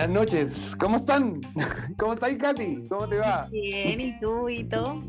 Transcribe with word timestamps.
Buenas 0.00 0.16
noches, 0.18 0.76
¿cómo 0.76 0.96
están? 0.96 1.42
¿Cómo 1.98 2.14
estáis, 2.14 2.38
Katy? 2.38 2.88
¿Cómo 2.88 3.06
te 3.06 3.18
va? 3.18 3.46
Bien, 3.50 4.00
¿y 4.00 4.18
tú, 4.18 4.48
y 4.48 4.64
tú? 4.64 5.02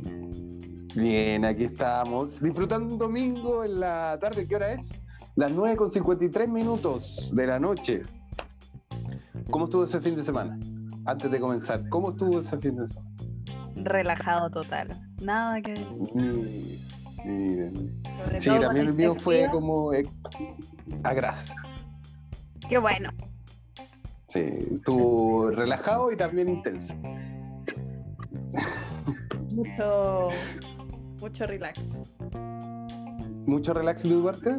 Bien, 0.94 1.46
aquí 1.46 1.63
estamos, 1.63 2.41
disfrutando 2.41 2.96
un 2.96 2.99
domingo 2.99 3.63
en 3.63 3.79
la 3.79 4.17
tarde. 4.19 4.46
¿Qué 4.46 4.57
hora 4.57 4.73
es? 4.73 5.05
Las 5.37 5.54
9 5.54 5.77
con 5.77 5.91
53 5.91 6.49
minutos 6.49 7.31
de 7.33 7.47
la 7.47 7.58
noche. 7.58 8.01
¿Cómo 9.49 9.63
estuvo 9.63 9.85
ese 9.85 10.01
fin 10.01 10.17
de 10.17 10.26
semana? 10.26 10.59
Antes 11.05 11.31
de 11.31 11.39
comenzar, 11.39 11.87
¿cómo 11.87 12.10
estuvo 12.10 12.42
ese 12.42 12.58
fin 12.58 12.76
de 12.76 12.89
semana? 12.89 13.10
Relajado 13.78 14.49
total. 14.49 14.89
Nada 15.21 15.62
que 15.62 15.71
Miren, 16.13 16.81
miren. 17.23 18.02
Sobre 18.17 18.41
Sí, 18.41 18.49
todo 18.49 18.59
también 18.59 18.88
el 18.88 18.94
mío 18.94 19.16
fue 19.16 19.48
como 19.49 19.94
eh, 19.94 20.03
a 21.03 21.14
grasa. 21.14 21.55
Qué 22.67 22.78
bueno. 22.78 23.09
Sí, 24.31 24.40
estuvo 24.76 25.49
relajado 25.49 26.09
y 26.12 26.16
también 26.16 26.48
intenso. 26.48 26.94
Mucho, 29.53 30.30
mucho 31.20 31.45
relax. 31.48 32.09
¿Mucho 33.45 33.73
relax 33.73 34.03
de 34.03 34.09
tu 34.09 34.23
parte? 34.23 34.58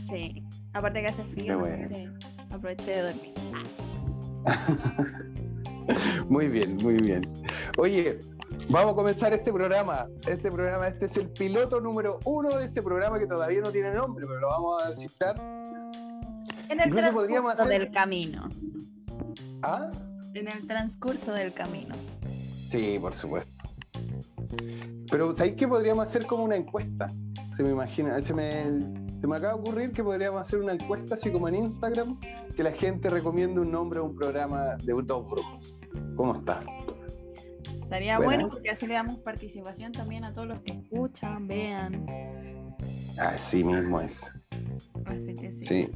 Sí. 0.00 0.42
Aparte 0.72 1.00
que 1.02 1.06
hace 1.06 1.22
frío, 1.24 1.58
bueno. 1.60 2.12
aproveché 2.50 2.90
de 2.90 3.02
dormir. 3.02 3.34
Muy 6.28 6.48
bien, 6.48 6.76
muy 6.78 6.94
bien. 6.94 7.22
Oye, 7.78 8.18
vamos 8.68 8.92
a 8.92 8.94
comenzar 8.96 9.32
este 9.32 9.52
programa. 9.52 10.08
Este 10.26 10.50
programa, 10.50 10.88
este 10.88 11.06
es 11.06 11.16
el 11.16 11.28
piloto 11.30 11.80
número 11.80 12.18
uno 12.24 12.58
de 12.58 12.64
este 12.64 12.82
programa 12.82 13.20
que 13.20 13.26
todavía 13.28 13.60
no 13.60 13.70
tiene 13.70 13.92
nombre, 13.94 14.26
pero 14.26 14.40
lo 14.40 14.48
vamos 14.48 14.82
a 14.84 14.90
descifrar. 14.90 15.36
En 16.68 16.80
el 16.80 16.88
Incluso 16.88 17.12
podríamos 17.12 17.54
hacer- 17.54 17.68
del 17.68 17.90
camino. 17.92 18.48
¿Ah? 19.68 19.90
En 20.34 20.46
el 20.46 20.64
transcurso 20.68 21.32
del 21.32 21.52
camino. 21.52 21.96
Sí, 22.70 22.98
por 23.00 23.14
supuesto. 23.14 23.50
Pero 25.10 25.34
¿sabéis 25.34 25.56
que 25.56 25.66
podríamos 25.66 26.06
hacer 26.06 26.24
como 26.24 26.44
una 26.44 26.54
encuesta? 26.54 27.10
Se 27.56 27.64
me 27.64 27.70
imagina, 27.70 28.20
se 28.20 28.32
me, 28.32 28.64
se 29.20 29.26
me 29.26 29.36
acaba 29.36 29.54
de 29.54 29.60
ocurrir 29.60 29.92
que 29.92 30.04
podríamos 30.04 30.40
hacer 30.40 30.60
una 30.60 30.72
encuesta 30.72 31.16
así 31.16 31.32
como 31.32 31.48
en 31.48 31.56
Instagram, 31.56 32.20
que 32.54 32.62
la 32.62 32.70
gente 32.70 33.10
recomiende 33.10 33.60
un 33.60 33.72
nombre 33.72 33.98
a 33.98 34.02
un 34.02 34.14
programa 34.14 34.76
de 34.76 34.92
dos 34.92 35.28
brujos. 35.28 35.76
¿Cómo 36.14 36.34
está? 36.34 36.62
Estaría 37.82 38.18
bueno 38.20 38.48
porque 38.48 38.70
así 38.70 38.86
le 38.86 38.94
damos 38.94 39.18
participación 39.18 39.90
también 39.90 40.24
a 40.24 40.32
todos 40.32 40.46
los 40.46 40.60
que 40.60 40.74
escuchan, 40.74 41.48
vean. 41.48 42.06
Así 43.18 43.64
mismo 43.64 44.00
es. 44.00 44.30
Así 45.06 45.34
que 45.34 45.50
sí. 45.50 45.64
Sí. 45.64 45.90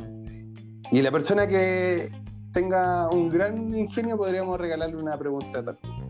Y 0.90 1.02
la 1.02 1.12
persona 1.12 1.46
que 1.46 2.10
tenga 2.52 3.08
un 3.08 3.28
gran 3.28 3.76
ingenio 3.76 4.16
podríamos 4.16 4.58
regalarle 4.58 4.96
una 4.96 5.16
pregunta 5.16 5.64
también. 5.64 6.00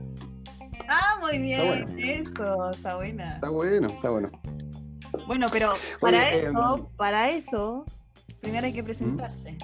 Ah, 0.89 1.19
muy 1.21 1.39
bien. 1.39 1.67
bueno. 1.67 1.87
Eso, 1.99 2.71
está 2.71 2.97
buena. 2.97 3.35
Está 3.35 3.49
bueno, 3.51 3.87
está 3.89 4.11
bueno. 4.11 4.31
Bueno, 5.27 5.47
pero 5.51 5.75
para 6.01 6.19
Oye, 6.19 6.43
eso, 6.43 6.91
para 6.97 7.31
eso, 7.31 7.85
primero 8.41 8.67
hay 8.67 8.73
que 8.73 8.83
presentarse. 8.83 9.57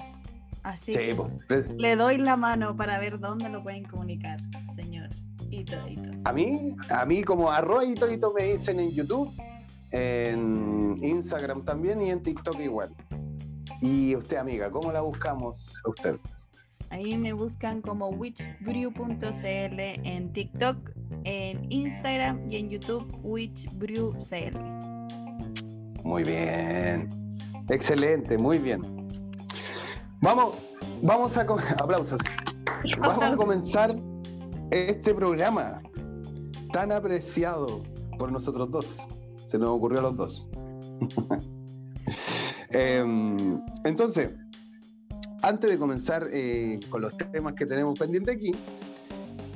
Así 0.63 0.93
Sí, 0.93 0.99
que 0.99 1.15
pues, 1.47 1.69
le 1.77 1.95
doy 1.95 2.17
la 2.17 2.35
mano 2.35 2.75
para 2.75 2.99
ver 2.99 3.19
dónde 3.19 3.49
lo 3.49 3.63
pueden 3.63 3.85
comunicar, 3.85 4.39
señor. 4.75 5.09
Hito, 5.49 5.75
hito. 5.87 6.09
a 6.25 6.33
mí, 6.33 6.75
a 6.89 7.05
mí 7.05 7.23
como 7.23 7.49
arroba 7.49 7.85
y 7.85 7.93
todito 7.93 8.33
me 8.33 8.43
dicen 8.51 8.81
en 8.81 8.91
YouTube, 8.91 9.31
en 9.91 10.97
Instagram 11.01 11.63
también 11.63 12.01
y 12.01 12.11
en 12.11 12.21
TikTok 12.21 12.59
igual. 12.59 12.89
Y 13.81 14.13
usted, 14.15 14.37
amiga, 14.37 14.69
¿cómo 14.69 14.91
la 14.91 15.01
buscamos 15.01 15.81
a 15.85 15.89
usted? 15.89 16.19
Ahí 16.89 17.17
me 17.17 17.33
buscan 17.33 17.81
como 17.81 18.09
witchbrew.cl 18.09 19.79
en 19.79 20.33
TikTok, 20.33 20.91
en 21.23 21.71
Instagram 21.71 22.49
y 22.49 22.57
en 22.57 22.69
YouTube 22.69 23.19
witchbrewcl. 23.23 24.57
Muy 26.03 26.23
bien. 26.23 27.09
Excelente, 27.69 28.37
muy 28.37 28.57
bien. 28.59 28.81
Vamos, 30.21 30.55
vamos 31.01 31.37
a 31.37 31.41
aplausos. 31.41 32.21
Vamos 32.99 33.23
a 33.23 33.35
comenzar 33.35 33.95
este 34.71 35.13
programa 35.13 35.81
tan 36.71 36.91
apreciado 36.91 37.83
por 38.17 38.31
nosotros 38.31 38.71
dos. 38.71 38.97
Se 39.49 39.57
nos 39.57 39.71
ocurrió 39.71 39.99
a 39.99 40.03
los 40.03 40.15
dos. 40.15 40.47
Em, 42.69 43.61
entonces, 43.85 44.35
antes 45.47 45.69
de 45.69 45.77
comenzar 45.77 46.27
eh, 46.31 46.79
con 46.89 47.01
los 47.01 47.17
temas 47.17 47.53
que 47.53 47.65
tenemos 47.65 47.97
pendientes 47.97 48.35
aquí, 48.35 48.51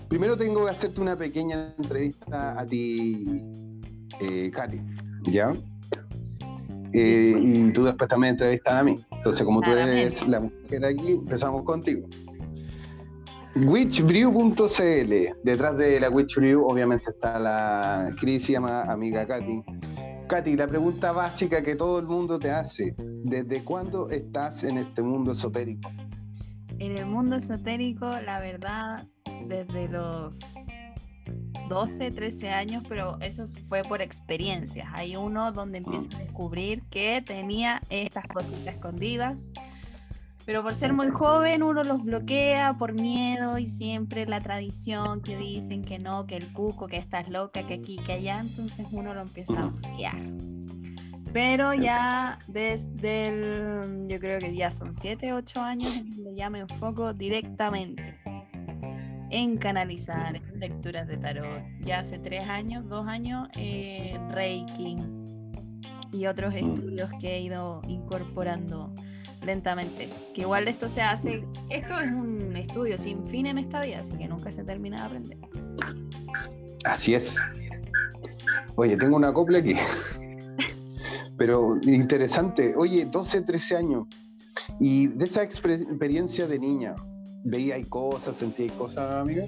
primero 0.07 0.38
tengo 0.38 0.66
que 0.66 0.72
hacerte 0.72 1.02
una 1.02 1.18
pequeña 1.18 1.74
entrevista 1.78 2.59
a 2.59 2.66
ti, 2.66 3.44
eh, 4.19 4.50
Katy. 4.52 4.81
¿Ya? 5.24 5.53
Eh, 6.94 7.35
y 7.41 7.72
tú 7.72 7.84
después 7.84 8.09
también 8.09 8.34
entrevistas 8.34 8.74
a 8.74 8.84
mí. 8.84 8.96
Entonces, 9.12 9.44
como 9.44 9.62
tú 9.62 9.72
eres 9.72 10.28
la 10.28 10.40
mujer 10.40 10.85
aquí, 10.85 11.12
empezamos 11.12 11.63
contigo. 11.63 12.08
Witchbrew.cl. 13.56 15.13
Detrás 15.44 15.78
de 15.78 16.00
la 16.00 16.09
Witchbrew, 16.09 16.66
obviamente, 16.66 17.06
está 17.09 17.38
la 17.38 18.13
queridísima 18.19 18.84
amiga 18.84 19.28
Katy. 19.28 19.62
Katy, 20.31 20.56
la 20.56 20.66
pregunta 20.66 21.12
básica 21.12 21.62
que 21.62 21.75
todo 21.75 22.00
el 22.00 22.06
mundo 22.06 22.40
te 22.40 22.52
hace: 22.52 22.96
¿desde 22.97 23.66
cuándo 23.66 24.09
estás 24.09 24.64
en 24.64 24.78
este 24.78 25.02
mundo 25.02 25.34
esotérico? 25.34 25.92
En 26.80 26.97
el 26.97 27.06
mundo 27.06 27.36
esotérico, 27.36 28.06
la 28.22 28.40
verdad, 28.40 29.06
desde 29.46 29.90
los 29.90 30.40
12, 31.68 32.12
13 32.12 32.47
años, 32.47 32.81
pero 32.88 33.20
eso 33.20 33.44
fue 33.68 33.81
por 33.81 34.02
experiencias. 34.02 34.88
Hay 34.94 35.18
uno 35.18 35.52
donde 35.52 35.80
empieza 35.80 36.08
a 36.16 36.20
descubrir 36.20 36.81
que 36.84 37.22
tenía 37.22 37.81
estas 37.90 38.25
cositas 38.34 38.75
escondidas, 38.75 39.50
pero 40.51 40.63
por 40.63 40.75
ser 40.75 40.91
muy 40.91 41.07
joven 41.07 41.63
uno 41.63 41.81
los 41.81 42.03
bloquea 42.03 42.75
por 42.78 42.91
miedo 42.91 43.57
y 43.57 43.69
siempre 43.69 44.25
la 44.25 44.41
tradición 44.41 45.22
que 45.22 45.38
dicen 45.38 45.81
que 45.81 45.97
no, 45.97 46.28
que 46.28 46.35
el 46.35 46.51
cuco, 46.51 46.88
que 46.88 46.97
estás 46.97 47.29
loca, 47.29 47.66
que 47.66 47.75
aquí, 47.75 47.95
que 48.06 48.12
allá, 48.12 48.41
entonces 48.41 48.85
uno 48.91 49.13
lo 49.13 49.22
empieza 49.22 49.61
a 49.61 49.67
bloquear. 49.67 50.22
Pero 51.31 51.73
ya 51.73 52.38
desde 52.50 53.28
el, 53.29 54.07
yo 54.09 54.19
creo 54.19 54.40
que 54.40 54.53
ya 54.53 54.72
son 54.72 54.91
7, 54.91 55.31
8 55.31 55.61
años 55.61 55.95
en 55.95 56.09
donde 56.09 56.35
ya 56.35 56.50
me 56.50 56.59
enfoco 56.59 57.13
directamente 57.13 58.19
en 59.29 59.56
canalizar, 59.56 60.35
en 60.35 60.59
lecturas 60.59 61.07
de 61.07 61.16
tarot. 61.16 61.63
Ya 61.79 62.01
hace 62.01 62.19
3 62.19 62.44
años, 62.44 62.90
2 62.90 63.07
años, 63.07 63.47
eh, 63.56 64.19
Reiki 64.31 64.97
y 66.11 66.25
otros 66.25 66.53
estudios 66.53 67.09
que 67.22 67.38
he 67.38 67.40
ido 67.40 67.81
incorporando 67.88 68.94
lentamente. 69.41 70.09
Que 70.34 70.41
igual 70.41 70.68
esto 70.68 70.90
se 70.90 71.02
hace, 71.02 71.44
esto 71.69 72.00
es 72.00 72.12
un 72.13 72.56
estudio 72.56 72.97
sin 72.97 73.28
fin 73.28 73.46
en 73.47 73.57
esta 73.57 73.81
vida, 73.81 74.00
así 74.00 74.13
que 74.13 74.28
nunca 74.28 74.52
se 74.52 74.63
termina 74.63 74.97
de 74.97 75.03
aprender. 75.03 75.38
Así 76.84 77.13
es. 77.13 77.35
Oye, 78.75 78.97
tengo 78.97 79.16
una 79.16 79.34
copla 79.34 79.59
aquí. 79.59 79.75
Pero 81.38 81.78
interesante. 81.84 82.75
Oye, 82.75 83.06
12, 83.06 83.41
13 83.41 83.78
años. 83.78 84.07
Y 84.79 85.07
de 85.07 85.25
esa 85.25 85.44
experiencia 85.44 86.47
de 86.47 86.59
niña, 86.59 86.96
¿veía 87.44 87.75
ahí 87.75 87.84
cosas, 87.84 88.35
sentía 88.35 88.66
ahí 88.66 88.72
cosas, 88.78 89.13
amiga? 89.13 89.46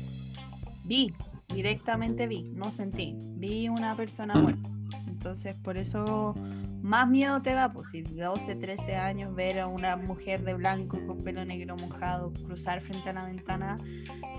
Vi, 0.85 1.13
directamente 1.53 2.27
vi, 2.27 2.51
no 2.55 2.71
sentí. 2.71 3.17
Vi 3.35 3.69
una 3.69 3.95
persona 3.95 4.35
muerta. 4.35 4.69
Entonces, 5.07 5.55
por 5.55 5.77
eso 5.77 6.35
más 6.83 7.09
miedo 7.09 7.41
te 7.41 7.53
da, 7.53 7.71
pues 7.71 7.89
si 7.89 8.01
12, 8.01 8.55
13 8.55 8.97
años 8.97 9.33
ver 9.33 9.61
a 9.61 9.67
una 9.67 9.95
mujer 9.95 10.43
de 10.43 10.53
blanco 10.53 10.99
con 11.07 11.23
pelo 11.23 11.45
negro 11.45 11.77
mojado 11.77 12.33
cruzar 12.33 12.81
frente 12.81 13.09
a 13.09 13.13
la 13.13 13.25
ventana, 13.25 13.77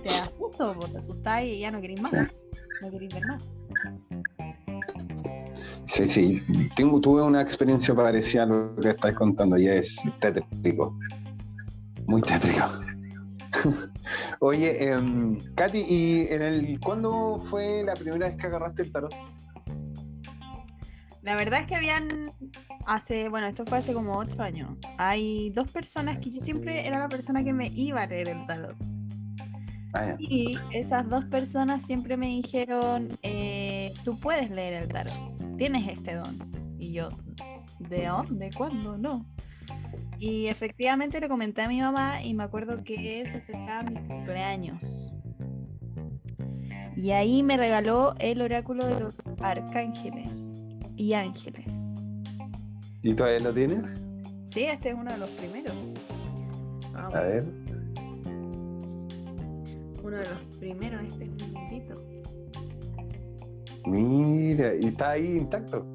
te 0.03 0.11
da 0.11 0.31
susto, 0.39 0.75
pues, 0.79 0.93
te 0.93 0.99
asustás 0.99 1.43
y 1.43 1.61
ya 1.61 1.71
no 1.71 1.81
querés 1.81 2.03
más. 2.03 2.13
No 2.13 2.91
querés 2.91 3.15
ver 3.15 3.27
más. 3.27 3.51
Sí, 5.87 6.07
sí. 6.07 6.43
Tengo, 6.77 7.01
tuve 7.01 7.23
una 7.23 7.41
experiencia 7.41 7.95
parecida 7.95 8.43
a 8.43 8.47
lo 8.47 8.77
que 8.77 8.91
estás 8.91 9.15
contando 9.15 9.57
y 9.57 9.67
es 9.67 9.97
tétrico. 10.21 10.99
Muy 12.07 12.21
tétrico. 12.21 12.67
Oye, 14.41 14.91
em, 14.91 15.39
Katy, 15.55 15.79
¿y 15.79 16.27
en 16.29 16.43
el, 16.43 16.81
cuándo 16.81 17.43
fue 17.49 17.83
la 17.85 17.95
primera 17.95 18.29
vez 18.29 18.37
que 18.37 18.47
agarraste 18.49 18.83
el 18.83 18.93
tarot? 18.93 19.15
La 21.25 21.37
verdad 21.37 21.61
es 21.61 21.67
que 21.67 21.75
habían 21.75 22.33
hace, 22.87 23.31
bueno, 23.31 23.47
esto 23.47 23.65
fue 23.65 23.79
hace 23.79 23.95
como 23.95 24.19
8 24.19 24.43
años. 24.43 24.77
Hay 24.99 25.49
dos 25.51 25.71
personas 25.71 26.19
que 26.19 26.31
yo 26.31 26.39
siempre 26.39 26.87
era 26.87 26.99
la 26.99 27.09
persona 27.09 27.43
que 27.43 27.55
me 27.55 27.69
iba 27.69 28.03
a 28.03 28.07
leer 28.07 28.29
el 28.29 28.47
tarot. 28.47 28.77
Ah. 29.95 30.17
Y 30.19 30.59
esas 30.73 31.09
dos 31.09 31.25
personas 31.25 31.83
siempre 31.83 32.19
me 32.19 32.27
dijeron, 32.27 33.09
eh, 33.23 33.95
tú 34.05 34.21
puedes 34.21 34.51
leer 34.51 34.83
el 34.83 34.89
tarot, 34.89 35.57
tienes 35.57 35.89
este 35.89 36.15
don. 36.15 36.39
Y 36.79 36.93
yo, 36.93 37.09
¿de 37.79 38.07
dónde? 38.07 38.51
¿Cuándo? 38.55 38.99
No. 38.99 39.25
Y 40.19 40.49
efectivamente 40.49 41.21
le 41.21 41.29
comenté 41.31 41.63
a 41.63 41.69
mi 41.69 41.81
mamá 41.81 42.23
y 42.23 42.35
me 42.35 42.45
acuerdo 42.45 42.85
que 42.85 43.25
se 43.27 43.39
acercaba 43.39 43.83
mi 43.83 43.95
cumpleaños. 44.07 45.11
Y 46.97 47.13
ahí 47.13 47.43
me 47.43 47.57
regaló 47.57 48.15
el 48.19 48.43
oráculo 48.43 48.85
de 48.85 49.01
los 49.01 49.17
arcángeles 49.41 50.54
y 50.97 51.13
ángeles. 51.13 51.75
¿Y 53.03 53.15
todavía 53.15 53.41
lo 53.41 53.53
tienes? 53.53 53.93
Sí, 54.45 54.65
este 54.65 54.91
es 54.91 54.95
uno 54.95 55.13
de 55.13 55.19
los 55.19 55.31
primeros. 55.31 55.75
A 56.95 57.21
ver. 57.21 57.45
Uno 60.03 60.17
de 60.17 60.29
los 60.29 60.57
primeros, 60.59 61.03
este 61.03 61.25
es 61.25 61.31
un 61.31 61.53
momentito. 61.53 61.95
Mira, 63.87 64.75
y 64.75 64.87
está 64.87 65.11
ahí 65.11 65.37
intacto. 65.37 65.87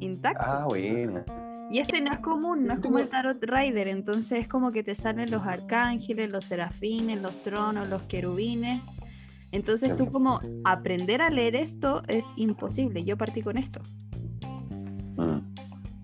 Intacto. 0.00 0.44
Ah, 0.44 0.64
bueno. 0.68 1.24
Y 1.70 1.78
este 1.78 2.00
no 2.00 2.12
es 2.12 2.18
común, 2.20 2.66
no 2.66 2.74
es 2.74 2.80
como 2.80 2.98
el 2.98 3.08
Tarot 3.08 3.42
Rider, 3.42 3.88
entonces 3.88 4.40
es 4.40 4.48
como 4.48 4.70
que 4.70 4.82
te 4.82 4.94
salen 4.94 5.30
los 5.30 5.46
arcángeles, 5.46 6.30
los 6.30 6.44
serafines, 6.44 7.20
los 7.20 7.42
tronos, 7.42 7.88
los 7.88 8.02
querubines. 8.02 8.82
Entonces 9.50 9.96
tú 9.96 10.10
como 10.10 10.40
aprender 10.64 11.22
a 11.22 11.30
leer 11.30 11.56
esto 11.56 12.02
es 12.08 12.30
imposible. 12.36 13.04
Yo 13.04 13.16
partí 13.16 13.40
con 13.40 13.56
esto. 13.56 13.80
Mm. 15.16 15.54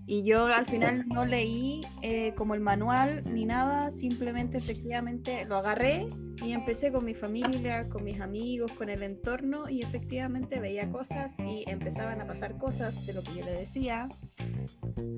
Y 0.07 0.23
yo 0.23 0.45
al 0.47 0.65
final 0.65 1.05
no 1.07 1.25
leí 1.25 1.81
eh, 2.01 2.33
como 2.35 2.53
el 2.53 2.59
manual 2.59 3.23
ni 3.33 3.45
nada, 3.45 3.91
simplemente 3.91 4.57
efectivamente 4.57 5.45
lo 5.45 5.55
agarré 5.55 6.05
y 6.43 6.51
empecé 6.51 6.91
con 6.91 7.05
mi 7.05 7.13
familia, 7.13 7.87
con 7.87 8.03
mis 8.03 8.19
amigos, 8.19 8.73
con 8.73 8.89
el 8.89 9.03
entorno 9.03 9.69
y 9.69 9.81
efectivamente 9.81 10.59
veía 10.59 10.89
cosas 10.89 11.39
y 11.39 11.63
empezaban 11.65 12.19
a 12.19 12.27
pasar 12.27 12.57
cosas 12.57 13.05
de 13.05 13.13
lo 13.13 13.23
que 13.23 13.35
yo 13.35 13.45
le 13.45 13.53
decía 13.53 14.09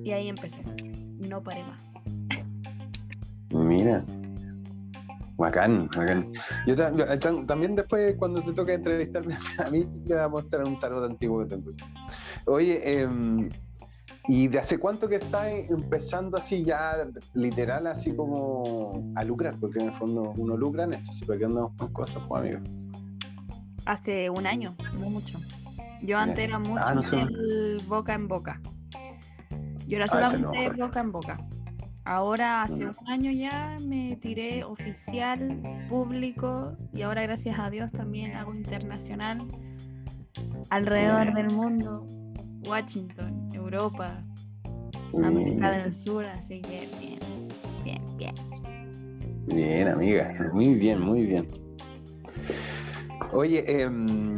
y 0.04 0.12
ahí 0.12 0.28
empecé. 0.28 0.62
No 1.28 1.42
paré 1.42 1.64
más. 1.64 2.04
Mira. 3.50 4.04
Bacán, 5.36 5.88
bacán. 5.96 6.32
Yo 6.66 6.76
también 7.46 7.74
después, 7.74 8.14
cuando 8.16 8.42
te 8.42 8.52
toca 8.52 8.74
entrevistarme 8.74 9.36
a 9.58 9.70
mí, 9.70 9.84
te 10.06 10.14
voy 10.14 10.22
a 10.22 10.28
mostrar 10.28 10.68
un 10.68 10.78
tarot 10.78 11.10
antiguo 11.10 11.40
que 11.40 11.46
tengo. 11.46 11.72
Oye, 12.46 12.80
eh, 12.84 13.08
¿Y 14.26 14.48
de 14.48 14.58
hace 14.58 14.78
cuánto 14.78 15.08
que 15.08 15.16
estás 15.16 15.48
empezando 15.48 16.38
así 16.38 16.64
ya, 16.64 17.06
literal, 17.34 17.86
así 17.86 18.14
como 18.14 19.12
a 19.16 19.24
lucrar? 19.24 19.56
Porque 19.60 19.80
en 19.80 19.88
el 19.88 19.94
fondo 19.94 20.32
uno 20.36 20.56
lucra 20.56 20.84
en 20.84 20.94
esto, 20.94 21.12
¿sí? 21.12 21.24
porque 21.26 21.44
andamos 21.44 21.72
con 21.76 21.92
cosas, 21.92 22.22
pues, 22.26 22.42
amigo. 22.42 22.60
Hace 23.84 24.30
un 24.30 24.46
año, 24.46 24.74
no 24.94 25.10
mucho. 25.10 25.38
Yo 26.02 26.18
antes 26.18 26.44
era 26.44 26.58
mucho 26.58 26.82
ah, 26.84 27.00
boca 27.86 28.14
en 28.14 28.28
boca. 28.28 28.60
Yo 29.86 29.96
era 29.96 30.06
ah, 30.06 30.08
solamente 30.08 30.70
boca 30.70 31.00
en 31.00 31.12
boca. 31.12 31.38
Ahora 32.06 32.62
hace 32.62 32.84
un 32.84 33.08
año 33.08 33.30
ya 33.30 33.76
me 33.86 34.16
tiré 34.16 34.64
oficial, 34.64 35.62
público 35.88 36.76
y 36.92 37.02
ahora 37.02 37.22
gracias 37.22 37.58
a 37.58 37.70
Dios 37.70 37.92
también 37.92 38.36
hago 38.36 38.54
internacional 38.54 39.46
alrededor 40.68 41.32
del 41.32 41.50
mundo 41.50 42.06
Washington, 42.66 43.43
Europa, 43.74 44.24
América 45.22 45.72
del 45.72 45.94
Sur, 45.94 46.24
así 46.24 46.62
que 46.62 46.88
bien, 47.00 47.18
bien, 47.84 48.16
bien. 48.16 48.34
Bien, 49.46 49.88
amiga, 49.88 50.34
muy 50.52 50.74
bien, 50.74 51.00
muy 51.00 51.26
bien. 51.26 51.46
Oye, 53.32 53.64
em, 53.82 54.34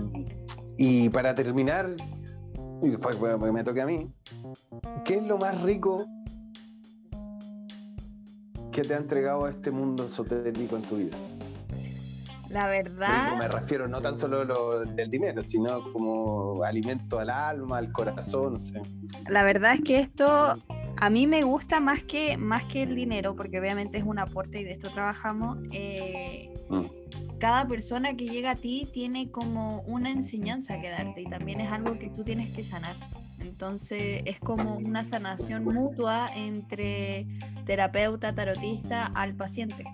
y 0.79 1.09
para 1.11 1.35
terminar, 1.35 1.94
y 2.83 2.88
después 2.88 3.17
me 3.53 3.62
toque 3.62 3.83
a 3.83 3.87
mí, 3.87 4.11
¿qué 5.05 5.17
es 5.17 5.23
lo 5.23 5.39
más 5.39 5.61
rico 5.62 6.06
que 8.73 8.82
te 8.82 8.94
ha 8.94 8.99
entregado 8.99 9.49
este 9.49 9.71
mundo 9.71 10.06
esotérico 10.06 10.77
en 10.77 10.82
tu 10.82 10.97
vida? 10.97 11.17
La 12.56 12.69
verdad. 12.69 13.37
me 13.37 13.49
refiero 13.49 13.87
no 13.87 14.00
tan 14.00 14.19
solo 14.19 14.43
lo 14.43 14.81
del 14.81 15.11
dinero, 15.11 15.43
sino 15.43 15.93
como 15.93 16.64
alimento 16.64 17.19
al 17.19 17.29
alma, 17.29 17.76
al 17.76 17.93
corazón, 17.93 18.55
no 18.55 18.58
sé. 18.58 18.81
La 19.29 19.43
verdad 19.43 19.75
es 19.75 19.82
que 19.82 20.00
esto 20.00 20.55
a 20.97 21.11
mí 21.11 21.26
me 21.26 21.43
gusta 21.43 21.81
más 21.81 22.03
que, 22.03 22.38
más 22.38 22.64
que 22.64 22.85
el 22.85 22.97
dinero, 22.97 23.37
porque 23.37 23.61
obviamente 23.61 23.99
es 23.99 24.05
un 24.05 24.19
aporte 24.19 24.62
y 24.62 24.64
de 24.64 24.73
esto 24.73 24.88
trabajamos. 24.91 25.58
Eh, 25.70 26.50
mm. 26.70 27.38
Cada 27.38 27.69
persona 27.69 28.17
que 28.17 28.26
llega 28.26 28.53
a 28.53 28.56
ti 28.56 28.88
tiene 28.91 29.31
como 29.31 29.82
una 29.82 30.11
enseñanza 30.11 30.81
que 30.81 30.88
darte 30.88 31.20
y 31.20 31.26
también 31.26 31.61
es 31.61 31.70
algo 31.70 31.99
que 31.99 32.08
tú 32.08 32.25
tienes 32.25 32.49
que 32.56 32.64
sanar. 32.64 32.97
Entonces 33.38 34.23
es 34.25 34.41
como 34.41 34.79
una 34.79 35.05
sanación 35.05 35.64
mutua 35.64 36.31
entre 36.35 37.26
terapeuta, 37.67 38.35
tarotista 38.35 39.05
al 39.14 39.35
paciente. 39.35 39.85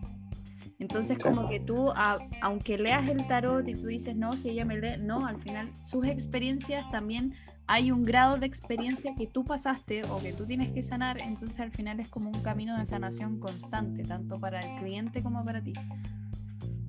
Entonces 0.82 1.17
como 1.17 1.49
que 1.49 1.61
tú, 1.61 1.93
aunque 2.40 2.76
leas 2.76 3.08
el 3.08 3.25
tarot 3.29 3.69
y 3.69 3.75
tú 3.76 3.87
dices, 3.87 4.17
no, 4.17 4.37
si 4.37 4.50
ella 4.50 4.64
me 4.64 4.79
lee, 4.79 5.00
no, 5.00 5.29
al 5.29 5.40
final 5.40 5.70
sus 5.81 6.05
experiencias 6.08 6.84
también 6.90 7.34
hay 7.69 7.93
un 7.93 8.02
grado 8.02 8.37
de 8.37 8.46
experiencia 8.46 9.14
que 9.17 9.29
tú 9.29 9.44
pasaste 9.44 10.02
o 10.02 10.19
que 10.19 10.32
tú 10.32 10.44
tienes 10.44 10.73
que 10.73 10.82
sanar, 10.82 11.23
entonces 11.23 11.61
al 11.61 11.70
final 11.70 12.00
es 12.00 12.08
como 12.08 12.31
un 12.31 12.43
camino 12.43 12.76
de 12.76 12.84
sanación 12.84 13.38
constante, 13.38 14.02
tanto 14.02 14.40
para 14.40 14.61
el 14.61 14.81
cliente 14.81 15.23
como 15.23 15.44
para 15.44 15.62
ti. 15.62 15.73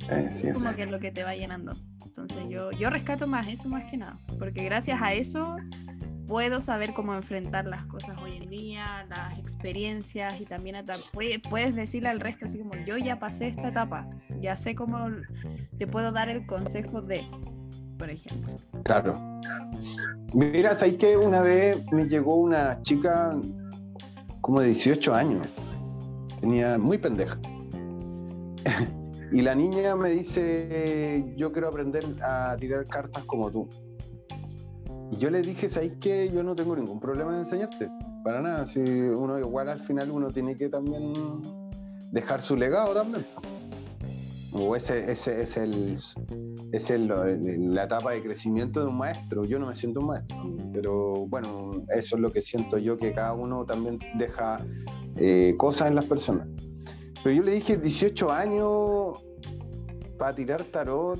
es. 0.09 0.43
Como 0.53 0.73
que 0.73 0.81
es 0.81 0.89
lo 0.89 0.99
que 0.99 1.11
te 1.11 1.23
va 1.23 1.35
llenando. 1.35 1.73
Entonces 2.03 2.45
yo, 2.49 2.71
yo 2.71 2.89
rescato 2.89 3.27
más 3.27 3.47
eso 3.47 3.69
más 3.69 3.83
que 3.91 3.97
nada, 3.97 4.17
porque 4.39 4.63
gracias 4.63 4.99
a 5.03 5.13
eso 5.13 5.55
puedo 6.27 6.61
saber 6.61 6.93
cómo 6.93 7.13
enfrentar 7.15 7.65
las 7.65 7.85
cosas 7.85 8.17
hoy 8.21 8.37
en 8.37 8.49
día, 8.49 9.05
las 9.09 9.37
experiencias 9.37 10.39
y 10.39 10.45
también 10.45 10.77
puedes 11.49 11.75
decirle 11.75 12.09
al 12.09 12.19
resto 12.19 12.45
así 12.45 12.59
como 12.59 12.75
yo 12.85 12.97
ya 12.97 13.19
pasé 13.19 13.47
esta 13.47 13.69
etapa, 13.69 14.07
ya 14.39 14.55
sé 14.55 14.75
cómo 14.75 15.09
te 15.77 15.87
puedo 15.87 16.11
dar 16.11 16.29
el 16.29 16.45
consejo 16.45 17.01
de, 17.01 17.25
por 17.97 18.09
ejemplo. 18.09 18.55
Claro. 18.83 19.19
Mira, 20.33 20.75
sabes 20.75 20.95
que 20.95 21.15
una 21.17 21.41
vez 21.41 21.77
me 21.91 22.07
llegó 22.07 22.35
una 22.35 22.81
chica 22.81 23.37
como 24.41 24.61
de 24.61 24.67
18 24.67 25.13
años, 25.13 25.47
tenía 26.39 26.77
muy 26.77 26.97
pendeja. 26.97 27.37
y 29.31 29.41
la 29.41 29.55
niña 29.55 29.95
me 29.95 30.09
dice, 30.09 31.33
yo 31.37 31.51
quiero 31.51 31.67
aprender 31.67 32.05
a 32.21 32.55
tirar 32.57 32.85
cartas 32.85 33.23
como 33.25 33.51
tú. 33.51 33.67
Y 35.11 35.17
yo 35.17 35.29
le 35.29 35.41
dije, 35.41 35.69
¿sabes 35.69 35.93
qué? 35.99 36.29
Yo 36.33 36.43
no 36.43 36.55
tengo 36.55 36.75
ningún 36.75 36.99
problema 36.99 37.33
en 37.33 37.39
enseñarte, 37.39 37.89
para 38.23 38.41
nada. 38.41 38.65
Si 38.65 38.79
uno 38.79 39.37
igual 39.39 39.69
al 39.69 39.81
final 39.81 40.11
uno 40.11 40.29
tiene 40.29 40.55
que 40.55 40.69
también 40.69 41.13
dejar 42.11 42.41
su 42.41 42.55
legado 42.55 42.93
también. 42.93 43.25
O 44.53 44.75
ese, 44.75 45.11
ese 45.11 45.41
es 45.41 45.57
el 45.57 45.97
es 46.73 46.89
el, 46.89 47.07
la 47.73 47.83
etapa 47.83 48.11
de 48.11 48.23
crecimiento 48.23 48.81
de 48.81 48.87
un 48.87 48.97
maestro. 48.97 49.45
Yo 49.45 49.59
no 49.59 49.67
me 49.67 49.73
siento 49.73 49.99
un 49.99 50.07
maestro, 50.07 50.37
pero 50.73 51.25
bueno, 51.27 51.71
eso 51.95 52.15
es 52.15 52.21
lo 52.21 52.31
que 52.31 52.41
siento 52.41 52.77
yo, 52.77 52.97
que 52.97 53.13
cada 53.13 53.33
uno 53.33 53.63
también 53.63 53.99
deja 54.15 54.57
eh, 55.15 55.53
cosas 55.57 55.87
en 55.87 55.95
las 55.95 56.05
personas. 56.05 56.47
Pero 57.23 57.35
yo 57.35 57.43
le 57.43 57.51
dije 57.51 57.77
18 57.77 58.31
años 58.31 59.23
para 60.17 60.33
tirar 60.33 60.63
tarot, 60.63 61.19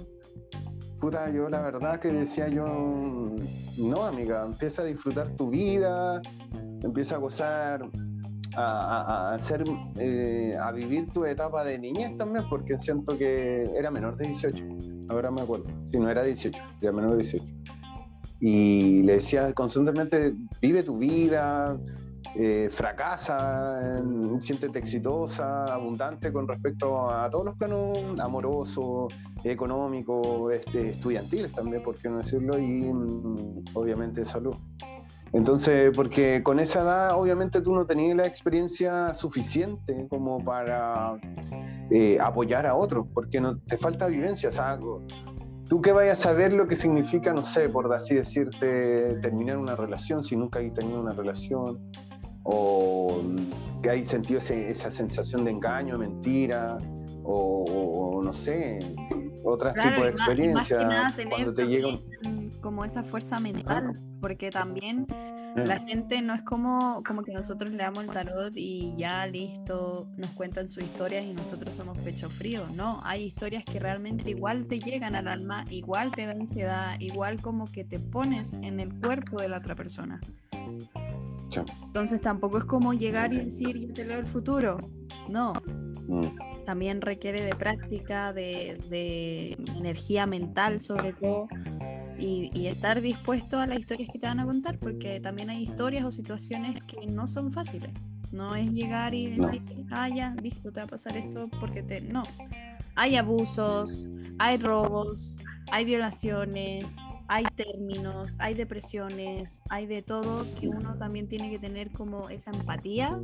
yo 1.12 1.50
la 1.50 1.62
verdad 1.62 2.00
que 2.00 2.12
decía 2.12 2.48
yo, 2.48 2.66
no, 3.78 4.04
amiga, 4.04 4.46
empieza 4.46 4.84
a 4.84 4.86
disfrutar 4.86 5.36
tu 5.36 5.50
vida, 5.50 6.22
empieza 6.82 7.16
a 7.16 7.18
gozar, 7.18 7.90
a, 8.56 9.34
hacer, 9.34 9.64
eh, 9.98 10.56
a 10.60 10.72
vivir 10.72 11.10
tu 11.10 11.26
etapa 11.26 11.66
de 11.66 11.78
niñez 11.78 12.18
también, 12.18 12.46
porque 12.50 12.80
siento 12.80 13.18
que 13.18 13.64
era 13.78 13.92
menor 13.92 14.16
de 14.16 14.28
18, 14.28 14.66
ahora 15.10 15.30
me 15.30 15.42
acuerdo, 15.42 15.66
si 15.92 16.00
no 16.00 16.10
era 16.10 16.24
18, 16.24 16.58
era 16.82 16.92
menor 16.92 17.12
de 17.12 17.18
18. 17.18 17.46
Y 18.40 19.02
le 19.04 19.16
decía 19.16 19.54
constantemente, 19.54 20.36
vive 20.62 20.84
tu 20.84 20.98
vida, 20.98 21.78
eh, 22.36 22.70
fracasa, 22.72 24.02
siéntete 24.40 24.80
exitosa, 24.80 25.66
abundante 25.66 26.34
con 26.34 26.48
respecto 26.48 27.10
a 27.10 27.30
todos 27.30 27.46
los 27.46 27.58
planos 27.58 27.98
amorosos, 28.20 29.14
económicos, 29.44 30.52
este, 30.52 30.90
estudiantiles 30.90 31.52
también, 31.52 31.84
por 31.84 31.96
qué 31.96 32.10
no 32.10 32.18
decirlo, 32.18 32.58
y 32.58 32.92
mm, 32.92 33.66
obviamente 33.74 34.26
salud. 34.26 34.56
Entonces, 35.34 35.92
porque 35.96 36.44
con 36.44 36.60
esa 36.60 36.82
edad 36.82 37.20
obviamente 37.20 37.62
tú 37.62 37.74
no 37.74 37.88
tenías 37.88 38.16
la 38.16 38.28
experiencia 38.28 39.16
suficiente 39.16 40.08
como 40.08 40.38
para 40.44 41.20
eh, 41.90 42.20
apoyar 42.20 42.68
a 42.68 42.76
otros, 42.76 43.08
porque 43.12 43.42
no 43.42 43.58
te 43.58 43.78
falta 43.78 44.06
vivencia. 44.06 44.52
Sea, 44.52 44.80
tú 45.68 45.82
que 45.82 45.92
vayas 45.92 46.20
a 46.20 46.22
saber 46.30 46.54
lo 46.54 46.68
que 46.68 46.76
significa, 46.76 47.34
no 47.34 47.44
sé, 47.44 47.68
por 47.68 47.92
así 47.92 48.14
decirte, 48.14 49.20
terminar 49.22 49.58
una 49.58 49.76
relación 49.76 50.24
si 50.24 50.36
nunca 50.36 50.60
has 50.60 50.72
tenido 50.72 51.02
una 51.02 51.14
relación, 51.14 51.80
o 52.44 53.22
que 53.82 53.90
hay 53.90 54.04
sentido 54.04 54.40
esa 54.40 54.92
sensación 54.92 55.44
de 55.46 55.52
engaño, 55.52 55.98
mentira, 55.98 56.78
o, 57.24 58.22
no 58.24 58.34
sé, 58.34 58.80
otros 59.44 59.74
tipos 59.74 60.04
de 60.04 60.10
experiencias. 60.10 61.14
Cuando 61.30 61.54
te 61.54 61.66
llega 61.66 61.90
como 62.62 62.86
esa 62.86 63.04
fuerza 63.04 63.40
mental, 63.40 63.94
porque 64.22 64.50
también 64.50 65.06
La 65.56 65.80
gente 65.80 66.22
no 66.22 66.34
es 66.34 66.42
como, 66.42 67.04
como 67.06 67.22
que 67.22 67.32
nosotros 67.32 67.72
le 67.72 67.78
damos 67.78 68.04
el 68.04 68.10
tarot 68.10 68.54
y 68.56 68.94
ya 68.96 69.28
listo, 69.28 70.08
nos 70.18 70.32
cuentan 70.32 70.68
sus 70.68 70.84
historias 70.84 71.26
y 71.26 71.34
nosotros 71.34 71.76
somos 71.76 71.98
pecho 72.00 72.28
frío. 72.30 72.66
No, 72.74 73.02
hay 73.04 73.24
historias 73.26 73.64
que 73.64 73.78
realmente 73.80 74.32
igual 74.32 74.66
te 74.66 74.80
llegan 74.80 75.16
al 75.16 75.28
alma, 75.28 75.64
igual 75.70 76.12
te 76.12 76.26
da 76.26 76.32
ansiedad, 76.32 76.96
igual 77.00 77.40
como 77.40 77.66
que 77.66 77.84
te 77.84 78.00
pones 78.00 78.54
en 78.54 78.80
el 78.80 79.00
cuerpo 79.00 79.42
de 79.42 79.50
la 79.50 79.58
otra 79.60 79.76
persona. 79.76 80.20
Entonces 81.84 82.22
tampoco 82.22 82.58
es 82.58 82.66
como 82.66 82.94
llegar 82.94 83.34
y 83.34 83.46
decir 83.46 83.78
yo 83.78 83.94
te 83.94 84.06
leo 84.06 84.20
el 84.20 84.28
futuro. 84.28 84.78
No. 85.30 85.54
Mm. 86.08 86.66
También 86.66 87.02
requiere 87.02 87.42
de 87.42 87.56
práctica, 87.56 88.34
de, 88.34 88.80
de 88.90 89.58
energía 89.78 90.26
mental 90.26 90.80
sobre 90.80 91.14
todo 91.14 91.48
y, 92.24 92.68
estar 92.68 93.02
dispuesto 93.02 93.60
a 93.60 93.68
las 93.68 93.80
historias 93.80 94.10
que 94.12 94.20
te 94.20 94.28
van 94.28 94.40
a 94.40 94.46
contar, 94.46 94.78
porque 94.80 95.20
también 95.20 95.50
hay 95.50 95.64
historias 95.64 96.06
o 96.06 96.12
situaciones 96.12 96.84
que 96.86 97.06
no 97.08 97.28
son 97.28 97.52
fáciles. 97.52 97.92
No 98.32 98.56
es 98.56 98.72
llegar 98.72 99.14
y 99.14 99.36
decir, 99.36 99.62
ah, 99.92 100.10
ya, 100.10 100.36
listo, 100.42 100.72
te 100.72 100.80
va 100.80 100.86
a 100.86 100.90
pasar 100.90 101.16
esto 101.18 101.50
porque 101.60 101.84
te. 101.84 102.02
No. 102.02 102.24
Hay 102.96 103.16
abusos, 103.16 104.08
hay 104.40 104.58
robos, 104.58 105.38
hay 105.72 105.86
violaciones, 105.86 106.96
hay 107.34 107.46
términos, 107.56 108.36
hay 108.38 108.54
depresiones, 108.54 109.64
hay 109.72 109.88
de 109.88 110.04
todo 110.04 110.46
que 110.60 110.68
uno 110.68 110.96
también 111.00 111.28
tiene 111.28 111.50
que 111.50 111.58
tener 111.58 111.90
como 111.90 112.30
esa 112.30 112.52
empatía 112.52 113.20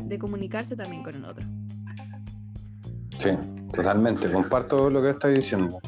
de 0.00 0.18
comunicarse 0.18 0.74
también 0.74 1.02
con 1.02 1.16
el 1.16 1.24
otro. 1.26 1.44
Sí, 3.18 3.28
totalmente, 3.74 4.32
comparto 4.32 4.88
lo 4.88 5.02
que 5.02 5.10
estás 5.10 5.34
diciendo. 5.34 5.78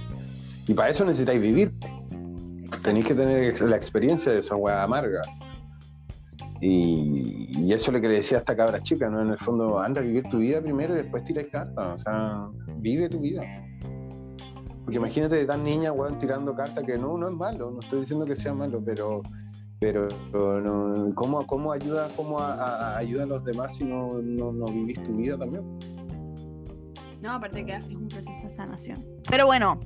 Y 0.66 0.74
para 0.74 0.90
eso 0.90 1.06
necesitáis 1.06 1.40
vivir. 1.40 1.72
Tenéis 2.82 3.06
que 3.06 3.14
tener 3.14 3.58
la 3.62 3.76
experiencia 3.76 4.30
de 4.30 4.40
esa 4.40 4.54
hueá 4.54 4.82
amarga. 4.82 5.22
Y, 6.60 7.72
eso 7.72 7.90
es 7.90 7.94
lo 7.94 8.00
que 8.02 8.08
le 8.08 8.14
decía 8.16 8.36
a 8.36 8.40
esta 8.40 8.54
cabra 8.54 8.82
chica, 8.82 9.08
¿no? 9.08 9.22
En 9.22 9.28
el 9.28 9.38
fondo, 9.38 9.78
anda 9.78 10.02
a 10.02 10.04
vivir 10.04 10.24
tu 10.28 10.38
vida 10.38 10.60
primero 10.60 10.92
y 10.92 10.98
después 10.98 11.24
tira 11.24 11.42
cartas. 11.50 11.94
O 11.94 11.98
sea, 11.98 12.48
vive 12.76 13.08
tu 13.08 13.20
vida. 13.20 13.42
Porque 14.88 14.97
imagínate 14.97 15.35
de 15.35 15.45
tan 15.45 15.62
niña, 15.62 15.92
weón, 15.92 16.18
tirando 16.18 16.54
cartas 16.54 16.83
que 16.83 16.97
no, 16.97 17.18
no 17.18 17.28
es 17.28 17.35
malo, 17.35 17.71
no 17.71 17.80
estoy 17.80 18.00
diciendo 18.00 18.25
que 18.25 18.35
sea 18.35 18.54
malo, 18.54 18.83
pero 18.83 19.21
pero 19.78 20.09
no, 20.62 21.14
¿cómo, 21.14 21.47
¿cómo, 21.47 21.73
ayuda 21.73 22.09
cómo 22.16 22.40
a, 22.40 22.97
ayuda 22.97 23.25
a 23.25 23.26
los 23.26 23.45
demás 23.45 23.76
si 23.76 23.85
no, 23.85 24.14
no, 24.14 24.50
no, 24.50 24.64
vivís 24.64 25.00
tu 25.02 25.14
vida 25.14 25.37
también? 25.37 25.62
No, 27.21 27.33
aparte 27.33 27.66
que 27.66 27.75
haces 27.75 27.95
un 27.95 28.09
proceso 28.09 28.42
de 28.42 28.50
sanación. 28.50 28.99
Pero 29.28 29.45
bueno, 29.45 29.78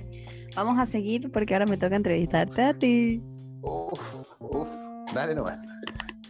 Vamos 0.55 0.79
a 0.79 0.85
seguir 0.85 1.31
porque 1.31 1.55
ahora 1.55 1.67
me 1.67 1.77
toca 1.77 1.97
entrevistarte 1.97 2.63
a 2.63 2.75
ti. 2.75 3.23
Uf, 3.63 4.35
uf, 4.39 4.69
dale 5.15 5.35
nomás. 5.35 5.59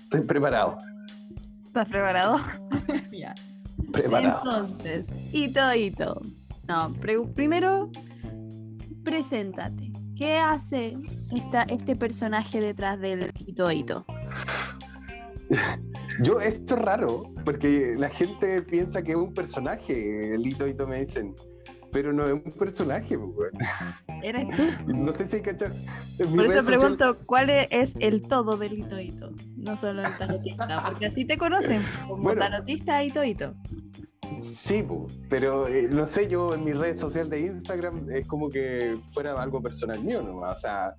Estoy 0.04 0.20
preparado. 0.20 0.76
¿Estás 1.64 1.88
preparado? 1.88 2.36
ya. 3.12 3.34
Preparado. 3.90 4.66
Entonces, 4.66 5.08
hito, 5.32 5.74
hito. 5.74 6.20
No, 6.68 6.92
primero, 7.34 7.90
preséntate. 9.04 9.92
¿Qué 10.16 10.36
hace 10.36 10.96
esta, 11.30 11.62
este 11.64 11.96
personaje 11.96 12.60
detrás 12.60 13.00
del 13.00 13.32
hito, 13.38 13.70
hito? 13.70 14.04
Yo, 16.22 16.40
esto 16.40 16.76
es 16.76 16.82
raro, 16.82 17.32
porque 17.44 17.94
la 17.96 18.10
gente 18.10 18.62
piensa 18.62 19.02
que 19.02 19.12
es 19.12 19.16
un 19.16 19.32
personaje, 19.32 20.34
el 20.34 20.46
hito, 20.46 20.66
hito 20.66 20.86
me 20.86 21.00
dicen 21.00 21.34
pero 21.92 22.12
no 22.12 22.26
es 22.26 22.32
un 22.32 22.52
personaje, 22.52 23.18
pues, 23.18 23.52
¿Eres 24.22 24.44
tú? 24.56 24.92
No 24.92 25.12
sé 25.12 25.28
si 25.28 25.36
hay 25.36 25.42
cachar. 25.42 25.72
Por 26.18 26.46
eso 26.46 26.64
pregunto, 26.64 27.18
¿cuál 27.26 27.50
es 27.50 27.94
el 28.00 28.26
todo 28.26 28.56
del 28.56 28.78
hitoito? 28.78 29.30
No 29.56 29.76
solo 29.76 30.04
el 30.04 30.16
tarotista, 30.16 30.82
porque 30.88 31.06
así 31.06 31.24
te 31.26 31.36
conocen, 31.36 31.82
como 32.08 32.22
bueno, 32.22 32.40
tarotista 32.40 33.04
hitoito. 33.04 33.54
Sí, 34.40 34.84
pero 35.28 35.68
eh, 35.68 35.88
no 35.90 36.06
sé, 36.06 36.28
yo 36.28 36.54
en 36.54 36.64
mi 36.64 36.72
red 36.72 36.96
social 36.96 37.28
de 37.28 37.40
Instagram 37.40 38.10
es 38.10 38.26
como 38.26 38.48
que 38.48 38.98
fuera 39.12 39.40
algo 39.40 39.60
personal 39.62 40.02
mío 40.02 40.22
nomás. 40.22 40.56
O 40.56 40.60
sea, 40.60 40.96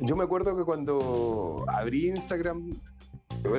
yo 0.00 0.16
me 0.16 0.24
acuerdo 0.24 0.56
que 0.56 0.64
cuando 0.64 1.64
abrí 1.68 2.08
Instagram 2.08 2.72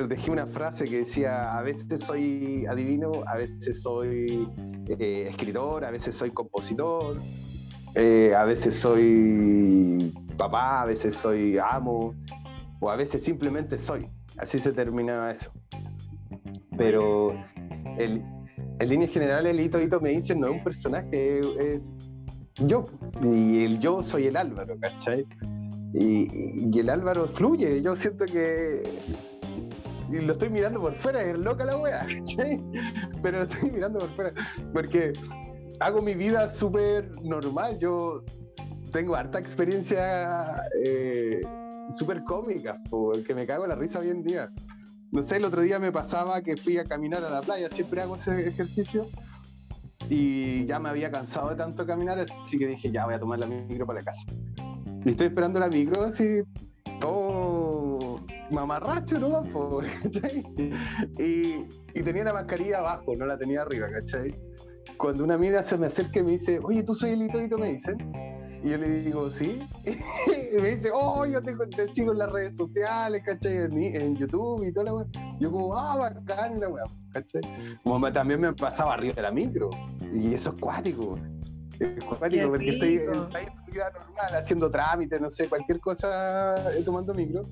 dejé 0.08 0.30
una 0.30 0.46
frase 0.46 0.84
que 0.84 0.98
decía, 0.98 1.56
a 1.56 1.62
veces 1.62 2.00
soy 2.00 2.66
adivino, 2.66 3.10
a 3.26 3.36
veces 3.36 3.82
soy 3.82 4.48
eh, 4.86 5.26
escritor, 5.30 5.84
a 5.84 5.90
veces 5.90 6.14
soy 6.14 6.30
compositor, 6.30 7.18
eh, 7.94 8.34
a 8.36 8.44
veces 8.44 8.78
soy 8.78 10.14
papá, 10.36 10.82
a 10.82 10.84
veces 10.86 11.14
soy 11.14 11.58
amo, 11.58 12.14
o 12.80 12.90
a 12.90 12.96
veces 12.96 13.22
simplemente 13.22 13.78
soy. 13.78 14.08
Así 14.36 14.58
se 14.58 14.72
terminaba 14.72 15.30
eso. 15.30 15.50
Pero 16.76 17.34
el, 17.98 18.22
en 18.80 18.88
línea 18.88 19.08
general 19.08 19.46
el 19.46 19.60
hito 19.60 19.80
hito 19.80 20.00
me 20.00 20.10
dice 20.10 20.34
no 20.34 20.48
es 20.48 20.52
un 20.54 20.64
personaje, 20.64 21.40
es 21.58 22.08
yo. 22.66 22.84
Y 23.22 23.64
el 23.64 23.78
yo 23.78 24.02
soy 24.02 24.26
el 24.26 24.36
Álvaro, 24.36 24.76
¿cachai? 24.80 25.26
Y, 25.94 26.78
el 26.78 26.90
Álvaro 26.90 27.28
fluye. 27.28 27.82
Yo 27.82 27.96
siento 27.96 28.24
que 28.24 28.82
lo 30.10 30.32
estoy 30.32 30.50
mirando 30.50 30.80
por 30.80 30.94
fuera, 30.96 31.22
es 31.22 31.38
loca 31.38 31.64
la 31.64 31.76
wea, 31.76 32.06
Pero 33.22 33.38
lo 33.38 33.44
estoy 33.44 33.70
mirando 33.70 33.98
por 34.00 34.10
fuera, 34.10 34.32
porque 34.72 35.12
hago 35.80 36.00
mi 36.00 36.14
vida 36.14 36.48
súper 36.48 37.10
normal, 37.22 37.78
yo 37.78 38.24
tengo 38.90 39.14
harta 39.14 39.38
experiencia 39.38 40.62
eh, 40.82 41.40
súper 41.96 42.24
cómica, 42.24 42.80
porque 42.88 43.34
me 43.34 43.46
cago 43.46 43.64
en 43.64 43.70
la 43.70 43.76
risa 43.76 43.98
hoy 43.98 44.08
en 44.08 44.22
día. 44.22 44.50
No 45.10 45.22
sé, 45.22 45.36
el 45.36 45.44
otro 45.44 45.62
día 45.62 45.78
me 45.78 45.90
pasaba 45.90 46.42
que 46.42 46.56
fui 46.56 46.78
a 46.78 46.84
caminar 46.84 47.24
a 47.24 47.30
la 47.30 47.40
playa, 47.40 47.68
siempre 47.70 48.02
hago 48.02 48.16
ese 48.16 48.46
ejercicio, 48.46 49.08
y 50.10 50.66
ya 50.66 50.78
me 50.78 50.88
había 50.88 51.10
cansado 51.10 51.50
de 51.50 51.56
tanto 51.56 51.86
caminar, 51.86 52.18
así 52.18 52.58
que 52.58 52.66
dije, 52.66 52.90
ya 52.90 53.04
voy 53.04 53.14
a 53.14 53.18
tomar 53.18 53.38
la 53.38 53.46
micro 53.46 53.86
para 53.86 54.00
la 54.00 54.04
casa. 54.04 54.22
Y 55.04 55.10
estoy 55.10 55.28
esperando 55.28 55.60
la 55.60 55.68
micro, 55.68 56.02
así, 56.02 56.42
todo 57.00 58.20
mamarracho, 58.50 59.18
¿no? 59.18 59.42
y, 61.18 61.66
y 61.94 62.02
tenía 62.02 62.24
la 62.24 62.32
mascarilla 62.32 62.78
abajo, 62.78 63.14
no 63.16 63.26
la 63.26 63.38
tenía 63.38 63.62
arriba, 63.62 63.88
¿cachai? 63.90 64.34
Cuando 64.96 65.24
una 65.24 65.36
mina 65.36 65.62
se 65.62 65.76
me 65.78 65.86
acerca 65.86 66.20
y 66.20 66.22
me 66.22 66.32
dice, 66.32 66.58
oye, 66.62 66.82
¿tú 66.82 66.94
soy 66.94 67.10
el 67.10 67.22
hito, 67.22 67.58
me 67.58 67.72
dicen. 67.72 67.96
Y 68.62 68.70
yo 68.70 68.76
le 68.76 68.88
digo, 68.88 69.30
sí. 69.30 69.66
y 69.86 70.60
me 70.60 70.70
dice, 70.70 70.90
oh, 70.92 71.24
yo 71.26 71.40
te, 71.40 71.54
sigo 71.92 72.12
en 72.12 72.18
las 72.18 72.30
redes 72.32 72.56
sociales, 72.56 73.22
¿cachai? 73.24 73.56
En, 73.56 74.16
YouTube 74.16 74.66
y 74.66 74.72
toda 74.72 74.84
la 74.86 74.94
weá. 74.94 75.06
Yo 75.38 75.50
como, 75.50 75.76
ah, 75.76 75.96
bacán 75.96 76.58
la 76.58 76.68
weá, 76.68 76.84
¿cachai? 77.12 77.42
Como 77.82 78.12
también 78.12 78.40
me 78.40 78.52
pasaba 78.52 78.94
arriba 78.94 79.14
de 79.14 79.22
la 79.22 79.30
micro. 79.30 79.70
Y 80.12 80.34
eso 80.34 80.52
es 80.54 80.60
cuático. 80.60 81.18
Es 81.78 82.04
cuático 82.04 82.48
porque 82.48 82.70
estoy 82.70 82.96
en 82.96 83.10
mi 83.10 83.72
vida 83.72 83.92
normal, 83.92 84.34
haciendo 84.34 84.70
trámites, 84.70 85.20
no 85.20 85.30
sé, 85.30 85.48
cualquier 85.48 85.78
cosa, 85.78 86.72
eh, 86.76 86.82
tomando 86.82 87.14
micro. 87.14 87.42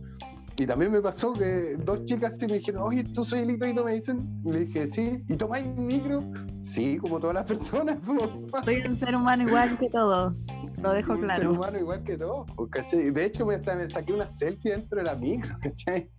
Y 0.58 0.66
también 0.66 0.90
me 0.90 1.02
pasó 1.02 1.34
que 1.34 1.76
dos 1.78 2.04
chicas 2.06 2.38
me 2.40 2.54
dijeron, 2.58 2.82
oye, 2.82 3.04
¿tú 3.04 3.24
soy 3.24 3.40
el 3.40 3.50
hito? 3.50 3.84
me 3.84 3.94
dicen. 3.94 4.40
Y 4.42 4.52
le 4.52 4.60
dije, 4.60 4.86
sí. 4.86 5.22
¿Y 5.28 5.36
tomáis 5.36 5.66
micro? 5.66 6.20
Sí, 6.62 6.96
como 6.96 7.20
todas 7.20 7.34
las 7.34 7.44
personas. 7.44 7.98
Soy 8.64 8.82
un 8.86 8.96
ser 8.96 9.14
humano 9.14 9.46
igual 9.46 9.78
que 9.78 9.88
todos. 9.90 10.46
Lo 10.82 10.92
dejo 10.92 11.18
claro. 11.18 11.48
Un 11.48 11.54
ser 11.54 11.60
humano 11.60 11.78
igual 11.78 12.02
que 12.02 12.16
todos, 12.16 12.50
¿cachai? 12.70 13.10
De 13.10 13.24
hecho, 13.26 13.46
me, 13.46 13.58
me 13.58 13.90
saqué 13.90 14.12
una 14.12 14.26
selfie 14.26 14.72
dentro 14.72 14.98
de 14.98 15.04
la 15.04 15.14
micro, 15.14 15.56
¿cachai? 15.62 16.10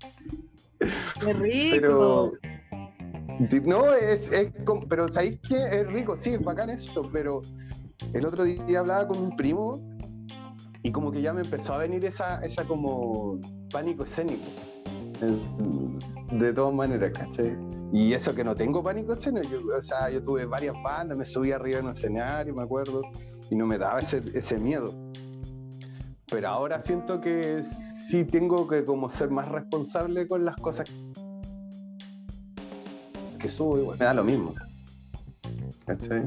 ¡Qué 1.19 1.33
rico! 1.33 1.71
Pero, 1.75 2.31
no, 3.65 3.93
es, 3.93 4.31
es, 4.31 4.53
pero 4.87 5.11
¿sabéis 5.11 5.39
qué? 5.47 5.55
Es 5.55 5.87
rico, 5.87 6.15
sí, 6.15 6.29
es 6.31 6.43
bacán 6.43 6.69
esto, 6.69 7.09
pero 7.11 7.41
el 8.13 8.25
otro 8.25 8.43
día 8.43 8.79
hablaba 8.79 9.07
con 9.07 9.17
un 9.17 9.35
primo 9.35 9.96
y 10.87 10.91
como 10.93 11.11
que 11.11 11.21
ya 11.21 11.33
me 11.33 11.41
empezó 11.41 11.73
a 11.73 11.79
venir 11.79 12.05
esa, 12.05 12.39
esa 12.45 12.63
como 12.63 13.41
pánico 13.69 14.03
escénico. 14.03 14.45
De 16.31 16.53
todas 16.53 16.73
maneras, 16.73 17.11
¿cachai? 17.11 17.57
Y 17.91 18.13
eso 18.13 18.33
que 18.33 18.41
no 18.41 18.55
tengo 18.55 18.81
pánico 18.81 19.11
escénico, 19.11 19.49
yo, 19.49 19.77
o 19.77 19.81
sea, 19.81 20.09
yo 20.09 20.23
tuve 20.23 20.45
varias 20.45 20.75
bandas, 20.81 21.17
me 21.17 21.25
subí 21.25 21.51
arriba 21.51 21.79
en 21.79 21.87
el 21.87 21.91
escenario, 21.91 22.55
me 22.55 22.63
acuerdo, 22.63 23.01
y 23.49 23.55
no 23.55 23.65
me 23.65 23.77
daba 23.77 23.99
ese, 23.99 24.23
ese 24.33 24.59
miedo. 24.59 24.93
Pero 26.31 26.47
ahora 26.47 26.79
siento 26.79 27.19
que 27.19 27.65
sí 28.07 28.23
tengo 28.23 28.65
que 28.65 28.85
como 28.85 29.09
ser 29.09 29.29
más 29.29 29.49
responsable 29.49 30.25
con 30.25 30.45
las 30.45 30.55
cosas 30.55 30.89
que 33.37 33.49
subo, 33.49 33.77
igual 33.77 33.99
me 33.99 34.05
da 34.05 34.13
lo 34.13 34.23
mismo. 34.23 34.53
¿Cachai? 35.85 36.23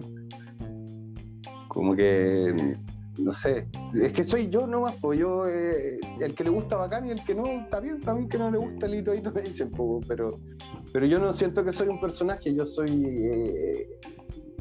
Como 1.67 1.97
que 1.97 2.77
no 3.19 3.33
sé, 3.33 3.69
es 3.95 4.13
que 4.13 4.25
soy 4.25 4.49
yo 4.49 4.67
nomás, 4.67 4.95
pues 5.01 5.19
yo, 5.19 5.47
eh, 5.47 5.99
el 6.21 6.35
que 6.35 6.45
le 6.45 6.51
gusta 6.51 6.77
bacán 6.77 7.07
y 7.07 7.11
el 7.11 7.25
que 7.25 7.35
no, 7.35 7.45
está 7.45 7.81
bien, 7.81 8.01
también 8.01 8.29
que 8.29 8.39
no 8.39 8.51
le 8.51 8.59
gusta 8.59 8.87
el 8.87 8.95
hito, 8.95 9.15
hito 9.15 9.33
me 9.33 9.43
dicen, 9.43 9.71
pero, 10.07 10.39
pero 10.93 11.07
yo 11.07 11.19
no 11.19 11.33
siento 11.33 11.65
que 11.65 11.73
soy 11.73 11.89
un 11.89 12.01
personaje, 12.01 12.55
yo 12.55 12.65
soy, 12.67 13.05
eh, 13.07 13.89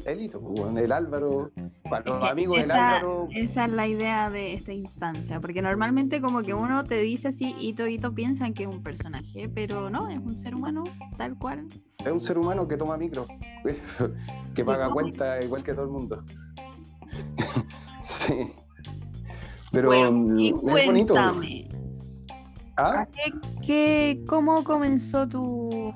Elito, 0.04 0.40
pues, 0.40 0.76
el 0.76 0.92
Álvaro, 0.92 1.52
para 1.88 2.04
los 2.04 2.22
que 2.22 2.30
amigos 2.30 2.58
del 2.58 2.70
Álvaro. 2.70 3.28
esa 3.34 3.66
es 3.66 3.72
la 3.72 3.86
idea 3.86 4.30
de 4.30 4.54
esta 4.54 4.72
instancia, 4.72 5.40
porque 5.40 5.62
normalmente 5.62 6.20
como 6.20 6.42
que 6.42 6.54
uno 6.54 6.84
te 6.84 7.00
dice 7.00 7.28
así, 7.28 7.54
hito, 7.60 7.86
hito, 7.86 8.14
piensan 8.14 8.52
que 8.52 8.64
es 8.64 8.68
un 8.68 8.82
personaje, 8.82 9.48
pero 9.48 9.90
no, 9.90 10.08
es 10.08 10.18
un 10.18 10.34
ser 10.34 10.54
humano 10.54 10.84
tal 11.16 11.38
cual. 11.38 11.66
Es 12.04 12.12
un 12.12 12.20
ser 12.20 12.38
humano 12.38 12.66
que 12.66 12.76
toma 12.76 12.96
micro, 12.96 13.26
que 14.54 14.64
paga 14.64 14.90
cuenta 14.90 15.42
igual 15.42 15.62
que 15.62 15.72
todo 15.72 15.84
el 15.84 15.90
mundo. 15.90 16.24
sí. 18.10 18.52
Pero 19.72 19.88
Bueno, 19.88 20.40
y 20.40 20.52
mm, 20.52 20.68
es 20.76 20.86
bonito. 20.86 21.14
¿Ah? 22.76 23.00
¿a 23.02 23.06
qué, 23.06 23.32
qué- 23.64 24.24
¿cómo 24.26 24.64
comenzó 24.64 25.28
tu, 25.28 25.92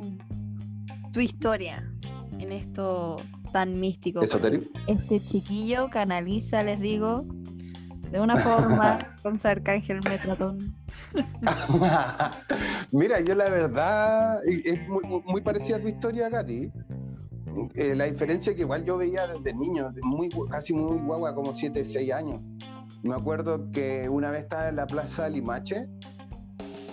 tu 1.12 1.21
historia 1.21 1.90
en 2.38 2.52
esto 2.52 3.16
tan 3.52 3.80
místico? 3.80 4.23
Esotérico. 4.23 4.66
Este 4.87 5.25
chiquillo 5.25 5.88
canaliza, 5.90 6.62
les 6.62 6.78
digo, 6.80 7.25
de 8.11 8.21
una 8.21 8.37
forma 8.37 8.99
con 9.23 9.38
su 9.38 9.49
arcángel 9.49 10.00
Metratón. 10.09 10.59
Mira, 12.92 13.21
yo 13.21 13.35
la 13.35 13.49
verdad 13.49 14.40
es 14.47 14.87
muy, 14.88 15.02
muy- 15.04 15.23
muy 15.25 15.40
parecida 15.40 15.76
a 15.78 15.80
tu 15.80 15.88
historia, 15.88 16.30
Katy. 16.30 16.71
Eh, 17.75 17.94
la 17.94 18.04
diferencia 18.04 18.54
que 18.54 18.62
igual 18.62 18.84
yo 18.84 18.96
veía 18.96 19.26
desde 19.26 19.54
niño, 19.54 19.92
muy, 20.02 20.28
casi 20.50 20.73
muy 20.73 20.99
guagua, 20.99 21.34
como 21.34 21.54
7, 21.54 21.84
6 21.84 22.12
años. 22.12 22.40
Me 23.02 23.14
acuerdo 23.14 23.70
que 23.70 24.08
una 24.08 24.30
vez 24.30 24.44
estaba 24.44 24.68
en 24.68 24.76
la 24.76 24.87
plaza 24.87 25.28
Limache 25.28 25.88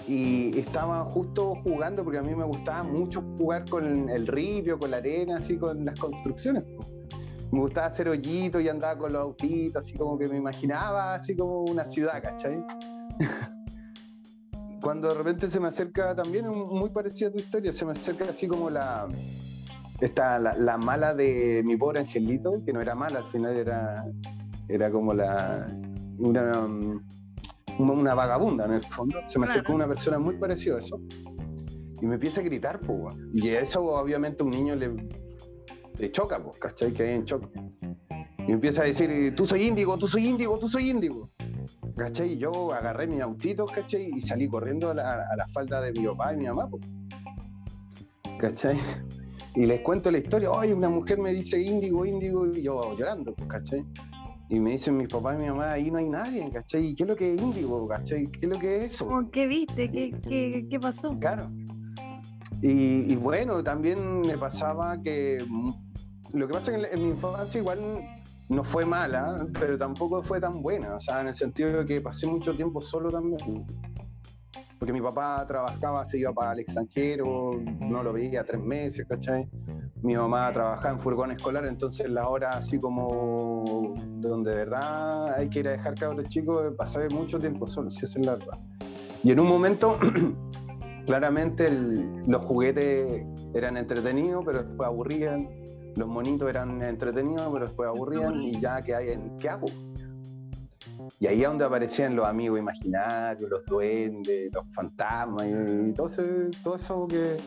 y 0.08 0.58
estaba 0.60 1.03
justo 1.06 1.56
jugando, 1.63 2.03
porque 2.03 2.20
a 2.20 2.22
mí 2.22 2.36
me 2.36 2.44
gustaba 2.44 2.84
mucho 2.84 3.22
jugar 3.38 3.70
con 3.70 4.10
el 4.10 4.27
ripio, 4.27 4.77
con 4.77 4.91
la 4.91 4.98
arena, 4.98 5.38
así 5.38 5.58
con 5.58 5.86
las 5.86 6.00
construcciones. 6.00 6.63
Me 7.51 7.60
gustaba 7.60 7.88
hacer 7.88 8.10
hoyitos 8.10 8.62
y 8.62 8.70
andaba 8.70 8.98
con 8.98 9.13
los 9.13 9.22
autitos, 9.22 9.84
así 9.84 9.98
como 9.98 10.18
que 10.18 10.27
me 10.27 10.38
imaginaba 10.38 11.15
así 11.15 11.36
como 11.36 11.63
una 11.63 11.86
ciudad, 11.86 12.22
¿cachai? 12.22 12.63
cuando 14.82 15.10
de 15.10 15.13
repente 15.13 15.50
se 15.50 15.60
me 15.60 15.68
acerca 15.68 16.15
también, 16.15 16.48
muy 16.48 16.89
parecida 16.89 17.30
a 17.30 17.32
tu 17.32 17.38
historia, 17.38 17.72
se 17.72 17.86
me 17.86 17.91
acerca 17.91 18.25
así 18.25 18.48
como 18.48 18.70
la, 18.70 19.08
esta, 20.01 20.39
la, 20.39 20.55
la 20.55 20.77
mala 20.77 21.13
de 21.13 21.62
mi 21.65 21.77
pobre 21.77 22.00
angelito, 22.00 22.63
que 22.65 22.74
no 22.74 22.81
era 22.81 22.96
mala, 22.96 23.20
al 23.20 23.31
final 23.31 23.55
era, 23.55 24.05
era 24.67 24.91
como 24.91 25.13
la, 25.13 25.67
una, 26.17 26.60
um, 26.60 27.00
una 27.77 28.13
vagabunda 28.13 28.65
en 28.65 28.74
el 28.74 28.84
fondo. 28.84 29.20
Se 29.25 29.39
me 29.39 29.46
acercó 29.46 29.74
una 29.74 29.88
persona 29.88 30.20
muy 30.20 30.38
parecida 30.38 30.75
a 30.75 30.79
eso 30.79 31.00
y 32.01 32.05
me 32.05 32.15
empieza 32.15 32.41
a 32.41 32.43
gritar, 32.43 32.79
pues, 32.79 33.15
y 33.34 33.50
eso 33.50 33.84
obviamente 33.84 34.41
a 34.41 34.46
un 34.46 34.51
niño 34.51 34.75
le, 34.75 34.91
le 35.98 36.12
choca, 36.12 36.43
pues, 36.43 36.58
¿cachai? 36.58 36.91
Que 36.91 37.03
hay 37.03 37.15
en 37.15 37.25
choque. 37.25 37.48
Y 38.39 38.48
me 38.48 38.53
empieza 38.53 38.81
a 38.81 38.86
decir, 38.86 39.36
tú 39.36 39.46
soy 39.46 39.67
índigo, 39.67 39.98
tú 39.98 40.08
soy 40.08 40.27
índigo, 40.27 40.58
tú 40.58 40.67
soy 40.67 40.89
índigo. 40.89 41.29
¿cachai? 41.96 42.34
Y 42.34 42.38
yo 42.38 42.74
agarré 42.74 43.05
mi 43.08 43.20
autito, 43.20 43.65
¿cachai? 43.65 44.10
Y 44.15 44.22
salí 44.22 44.48
corriendo 44.48 44.89
a 44.89 44.93
la, 44.93 45.27
a 45.31 45.36
la 45.36 45.48
falda 45.48 45.79
de 45.81 45.91
mi 45.91 46.08
papá 46.08 46.34
y 46.34 46.38
mi 46.38 46.48
mamá, 46.48 46.67
po. 46.67 46.79
¿cachai? 48.39 48.79
Y 49.55 49.65
les 49.65 49.81
cuento 49.81 50.10
la 50.12 50.20
historia, 50.20 50.50
oye, 50.51 50.74
una 50.74 50.89
mujer 50.89 51.20
me 51.20 51.31
dice 51.34 51.62
índigo, 51.62 52.05
índigo, 52.05 52.48
y 52.48 52.62
yo 52.62 52.96
llorando, 52.98 53.34
pues, 53.34 53.50
¿cachai? 53.50 53.86
Y 54.50 54.60
me 54.60 54.72
dicen 54.72 54.98
mis 54.98 55.08
papás 55.08 55.39
y 55.39 55.43
mi 55.43 55.50
mamá, 55.50 55.72
ahí 55.72 55.91
no 55.91 55.98
hay 55.98 56.10
nadie, 56.10 56.50
¿cachai? 56.51 56.88
¿Y 56.88 56.96
qué 56.96 57.03
es 57.03 57.10
lo 57.10 57.15
que 57.15 57.34
es 57.34 57.41
índigo, 57.41 57.88
¿cachai? 57.88 58.27
¿Qué 58.27 58.46
es 58.46 58.50
lo 58.50 58.60
que 58.60 58.77
es 58.77 58.93
eso? 58.93 59.08
¿Cómo 59.08 59.29
¿Qué 59.29 59.48
viste? 59.48 59.89
¿Qué, 59.91 60.13
qué, 60.27 60.67
qué 60.70 60.79
pasó? 60.79 61.17
Claro. 61.20 61.50
Y, 62.62 63.12
y 63.12 63.15
bueno, 63.15 63.63
también 63.63 64.22
me 64.22 64.38
pasaba 64.38 65.01
que 65.01 65.38
mm, 65.48 65.72
lo 66.34 66.48
que 66.48 66.53
pasa 66.53 66.75
es 66.75 66.88
que 66.88 66.93
en 66.93 67.03
mi 67.03 67.10
infancia 67.10 67.60
igual 67.60 67.79
no 68.50 68.63
fue 68.63 68.86
mala, 68.86 69.48
pero 69.60 69.77
tampoco 69.77 70.22
fue 70.22 70.39
tan 70.39 70.62
buena. 70.62 70.96
O 70.96 71.00
sea, 71.00 71.22
en 71.22 71.27
el 71.27 71.36
sentido 71.36 71.79
de 71.79 71.86
que 71.86 72.01
pasé 72.01 72.27
mucho 72.27 72.53
tiempo 72.53 72.81
solo 72.81 73.10
también. 73.10 73.65
Porque 74.82 74.94
mi 74.94 75.00
papá 75.02 75.46
trabajaba, 75.48 76.04
se 76.08 76.18
iba 76.18 76.34
para 76.34 76.54
el 76.54 76.62
extranjero, 76.62 77.52
no 77.82 78.02
lo 78.02 78.12
veía 78.14 78.44
tres 78.44 78.60
meses, 78.60 79.06
¿cachai? 79.08 79.48
Mi 80.02 80.16
mamá 80.16 80.52
trabajaba 80.52 80.96
en 80.96 81.00
furgón 81.00 81.30
escolar, 81.30 81.68
entonces 81.68 82.10
la 82.10 82.28
hora 82.28 82.50
así 82.50 82.80
como 82.80 83.94
de 84.17 84.28
donde 84.28 84.50
de 84.50 84.58
verdad 84.58 85.36
hay 85.36 85.50
que 85.50 85.60
ir 85.60 85.67
a 85.67 85.72
dejar 85.74 85.94
cabros 85.94 86.28
chicos, 86.30 86.74
pasé 86.76 87.08
mucho 87.10 87.38
tiempo 87.38 87.67
solo, 87.67 87.91
si 87.91 88.06
es 88.06 88.17
la 88.26 88.38
verdad. 88.38 88.58
Y 89.24 89.32
en 89.32 89.39
un 89.39 89.48
momento 89.50 90.00
claramente 91.06 91.67
el- 91.67 92.24
los 92.26 92.44
juguetes 92.46 93.24
eran 93.54 93.78
entretenidos, 93.78 94.44
pero 94.44 94.63
después 94.63 94.88
aburrían. 94.88 95.48
Los 95.96 96.08
monitos 96.08 96.50
eran 96.50 96.82
entretenidos, 96.82 97.48
pero 97.54 97.65
después 97.67 97.88
aburrían. 97.88 98.41
Y 98.41 98.60
ya, 98.60 98.82
¿qué, 98.82 98.96
hay 98.96 99.10
en, 99.12 99.38
¿qué 99.38 99.48
hago? 99.48 99.67
Y 101.19 101.28
ahí 101.28 101.41
es 101.43 101.47
donde 101.47 101.65
aparecían 101.65 102.15
los 102.15 102.26
amigos 102.26 102.58
imaginarios, 102.60 103.50
los 103.50 103.63
duendes, 103.65 104.52
los 104.54 104.65
fantasmas 104.74 105.45
y, 105.45 105.89
y 105.89 105.93
todo, 105.93 106.08
ese- 106.08 106.50
todo 106.63 106.76
eso 106.78 107.08
que 107.08 107.38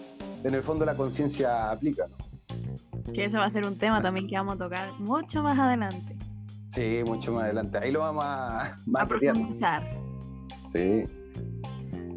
en 0.45 0.55
el 0.55 0.63
fondo 0.63 0.85
la 0.85 0.95
conciencia 0.95 1.71
aplica. 1.71 2.07
¿no? 2.07 3.13
Que 3.13 3.25
eso 3.25 3.39
va 3.39 3.45
a 3.47 3.51
ser 3.51 3.67
un 3.67 3.77
tema 3.77 4.01
también 4.01 4.29
que 4.29 4.37
vamos 4.37 4.55
a 4.55 4.59
tocar 4.59 4.93
mucho 5.01 5.43
más 5.43 5.59
adelante. 5.59 6.17
Sí, 6.73 7.03
mucho 7.07 7.33
más 7.33 7.45
adelante. 7.45 7.79
Ahí 7.79 7.91
lo 7.93 8.01
vamos 8.01 8.25
a, 8.27 8.75
más 8.87 9.03
A 9.03 9.09
profundizar. 9.09 9.91
Sí. 10.73 11.05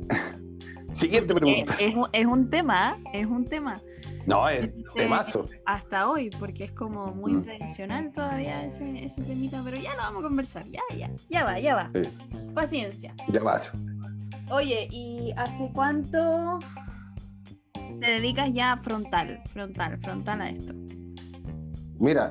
Siguiente 0.91 1.33
Eh, 1.33 1.35
pregunta. 1.35 1.75
Es, 1.79 1.95
un- 1.95 2.07
es 2.11 2.25
un 2.25 2.49
tema, 2.49 2.97
es 3.13 3.25
un 3.25 3.45
tema. 3.45 3.79
No, 4.27 4.47
es 4.49 4.69
temazo. 4.93 5.45
Hasta 5.65 6.09
hoy, 6.09 6.29
porque 6.37 6.65
es 6.65 6.71
como 6.73 7.07
muy 7.13 7.33
Mm. 7.33 7.43
tradicional 7.43 8.11
todavía 8.13 8.65
ese, 8.65 9.05
ese 9.05 9.21
temita, 9.23 9.61
pero 9.63 9.77
ya 9.77 9.95
lo 9.95 10.01
vamos 10.01 10.23
a 10.23 10.27
conversar. 10.27 10.65
Ya, 10.69 10.81
ya, 10.97 11.09
ya 11.29 11.43
va, 11.45 11.59
ya 11.59 11.75
va. 11.75 11.89
Sí, 11.95 12.01
Paciencia. 12.53 13.15
ya 13.29 13.41
vas. 13.41 13.71
Oye, 14.51 14.87
¿y 14.91 15.33
hace 15.37 15.71
cuánto 15.73 16.59
te 17.73 18.05
dedicas 18.11 18.49
ya 18.53 18.75
frontal, 18.77 19.41
frontal, 19.47 19.97
frontal 19.99 20.41
a 20.41 20.49
esto? 20.49 20.73
Mira, 21.99 22.29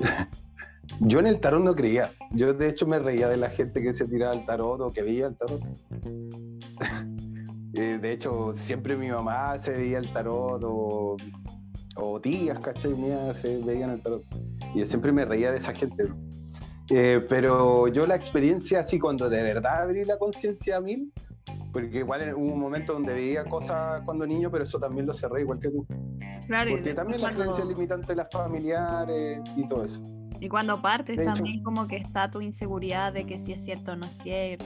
yo 1.00 1.18
en 1.20 1.26
el 1.26 1.38
tarot 1.40 1.62
no 1.62 1.74
creía. 1.74 2.10
Yo 2.30 2.52
de 2.54 2.68
hecho 2.68 2.86
me 2.86 2.98
reía 2.98 3.28
de 3.28 3.36
la 3.36 3.50
gente 3.50 3.82
que 3.82 3.92
se 3.94 4.06
tiraba 4.08 4.32
al 4.32 4.44
tarot 4.46 4.80
o 4.80 4.90
que 4.90 5.02
veía 5.02 5.26
el 5.26 5.36
tarot. 5.36 5.60
Eh, 7.76 7.98
de 8.00 8.12
hecho, 8.12 8.52
siempre 8.54 8.96
mi 8.96 9.08
mamá 9.08 9.58
se 9.58 9.72
veía 9.72 9.98
el 9.98 10.08
tarot 10.12 10.62
o, 10.64 11.16
o 11.96 12.20
tías, 12.20 12.58
¿cachai? 12.60 12.94
Mías 12.94 13.36
se 13.38 13.58
veían 13.62 13.90
el 13.90 14.02
tarot. 14.02 14.22
Y 14.74 14.80
yo 14.80 14.86
siempre 14.86 15.12
me 15.12 15.24
reía 15.24 15.50
de 15.52 15.58
esa 15.58 15.74
gente. 15.74 16.04
Eh, 16.90 17.20
pero 17.28 17.88
yo 17.88 18.06
la 18.06 18.14
experiencia 18.14 18.80
así 18.80 18.98
cuando 18.98 19.28
de 19.28 19.42
verdad 19.42 19.82
abrí 19.82 20.04
la 20.04 20.18
conciencia 20.18 20.76
a 20.76 20.80
mil, 20.80 21.12
porque 21.72 21.98
igual 21.98 22.32
hubo 22.34 22.52
un 22.54 22.60
momento 22.60 22.92
donde 22.92 23.12
veía 23.12 23.44
cosas 23.44 24.02
cuando 24.04 24.26
niño, 24.26 24.50
pero 24.50 24.64
eso 24.64 24.78
también 24.78 25.06
lo 25.06 25.12
cerré 25.12 25.40
igual 25.42 25.58
que 25.58 25.68
tú. 25.70 25.84
Claro, 26.46 26.70
Porque 26.70 26.94
también 26.94 27.20
cuando- 27.20 27.40
creencias 27.40 27.66
limitantes 27.66 28.08
de 28.08 28.14
las 28.14 28.28
familiares 28.30 29.40
y 29.56 29.68
todo 29.68 29.84
eso. 29.84 30.00
Y 30.40 30.48
cuando 30.48 30.80
partes 30.80 31.16
De 31.16 31.24
hecho- 31.24 31.34
también 31.34 31.62
como 31.62 31.88
que 31.88 31.96
está 31.96 32.30
tu 32.30 32.40
inseguridad 32.40 33.12
de 33.12 33.24
que 33.26 33.36
si 33.36 33.52
es 33.52 33.64
cierto 33.64 33.92
o 33.92 33.96
no 33.96 34.06
es 34.06 34.14
cierto. 34.18 34.64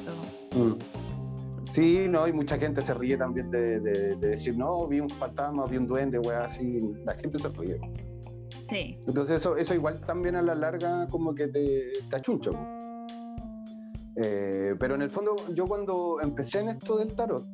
Mm. 0.55 0.75
Sí, 1.71 2.07
no, 2.09 2.27
y 2.27 2.33
mucha 2.33 2.59
gente 2.59 2.83
se 2.83 2.93
ríe 2.95 3.17
también 3.17 3.51
de, 3.51 3.81
de- 3.81 4.17
de 4.17 4.29
decir, 4.29 4.57
no, 4.59 4.87
vi 4.89 5.01
un 5.01 5.09
fantasma, 5.09 5.65
vi 5.67 5.77
un 5.77 5.87
duende, 5.87 6.19
weá, 6.19 6.45
así. 6.45 6.81
La 7.05 7.15
gente 7.15 7.39
se 7.39 7.49
ríe. 7.49 7.81
Sí. 8.69 8.99
Entonces 9.07 9.37
eso, 9.39 9.57
eso 9.57 9.75
igual 9.75 10.01
también 10.01 10.37
a 10.37 10.43
la 10.43 10.55
larga 10.55 11.07
como 11.09 11.35
que 11.35 11.47
te, 11.49 11.93
te 12.09 12.17
achuncha. 12.17 12.51
Eh, 14.17 14.75
pero 14.79 14.97
en 14.97 15.03
el 15.03 15.11
fondo 15.11 15.35
yo 15.55 15.65
cuando 15.67 16.19
empecé 16.21 16.59
en 16.61 16.71
esto 16.71 16.99
del 16.99 17.15
tarot 17.15 17.47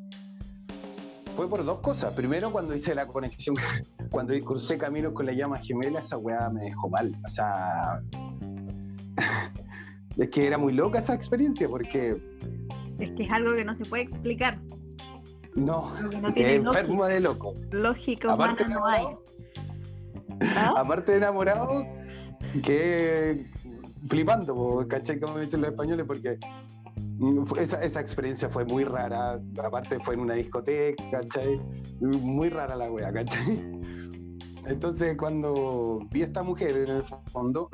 fue 1.37 1.49
por 1.49 1.63
dos 1.65 1.81
cosas. 1.81 2.13
Primero 2.15 2.51
cuando 2.51 2.75
hice 2.75 2.95
la 2.95 3.07
conexión, 3.07 3.55
cuando 4.11 4.33
crucé 4.41 4.79
caminos 4.79 5.13
con 5.13 5.27
la 5.27 5.33
llama 5.33 5.59
gemela, 5.59 6.01
esa 6.01 6.17
weá 6.17 6.49
me 6.49 6.63
dejó 6.65 6.89
mal. 6.89 7.15
O 7.25 7.29
sea, 7.29 8.01
es 10.17 10.31
que 10.31 10.47
era 10.47 10.57
muy 10.59 10.73
loca 10.73 10.99
esa 11.01 11.15
experiencia 11.15 11.69
porque 11.69 12.17
Es 12.99 13.11
que 13.13 13.25
es 13.25 13.33
algo 13.33 13.55
que 13.55 13.65
no 13.65 13.75
se 13.75 13.85
puede 13.85 14.03
explicar. 14.05 14.59
no, 15.55 15.93
que 16.11 16.21
no 16.21 16.33
tiene 16.33 16.59
lógica. 16.59 16.81
enfermo 16.81 17.07
de 17.07 17.21
loco. 17.21 17.55
Lógica 17.71 18.33
Aparte 18.33 18.65
humana 18.65 18.81
no 18.81 18.87
hay. 18.87 19.07
¿Ah? 20.41 20.75
Aparte 20.77 21.13
de 21.13 21.19
enamorado, 21.19 21.87
que 22.63 23.47
flipando, 24.09 24.87
¿cachai? 24.89 25.19
Como 25.19 25.39
dicen 25.39 25.61
los 25.61 25.71
españoles, 25.71 26.05
porque 26.07 26.39
esa, 27.59 27.83
esa 27.83 28.01
experiencia 28.01 28.49
fue 28.49 28.65
muy 28.65 28.85
rara. 28.85 29.41
Aparte 29.65 29.99
fue 30.01 30.15
en 30.15 30.21
una 30.21 30.35
discoteca, 30.35 31.05
¿cachai? 31.11 31.61
Muy 32.01 32.49
rara 32.51 32.77
la 32.77 32.91
wea, 32.91 33.13
¿cachai? 33.13 33.81
Entonces 34.67 35.17
cuando 35.17 36.01
vi 36.11 36.23
a 36.23 36.27
esta 36.27 36.43
mujer 36.43 36.77
en 36.77 36.97
el 36.97 37.05
fondo, 37.33 37.69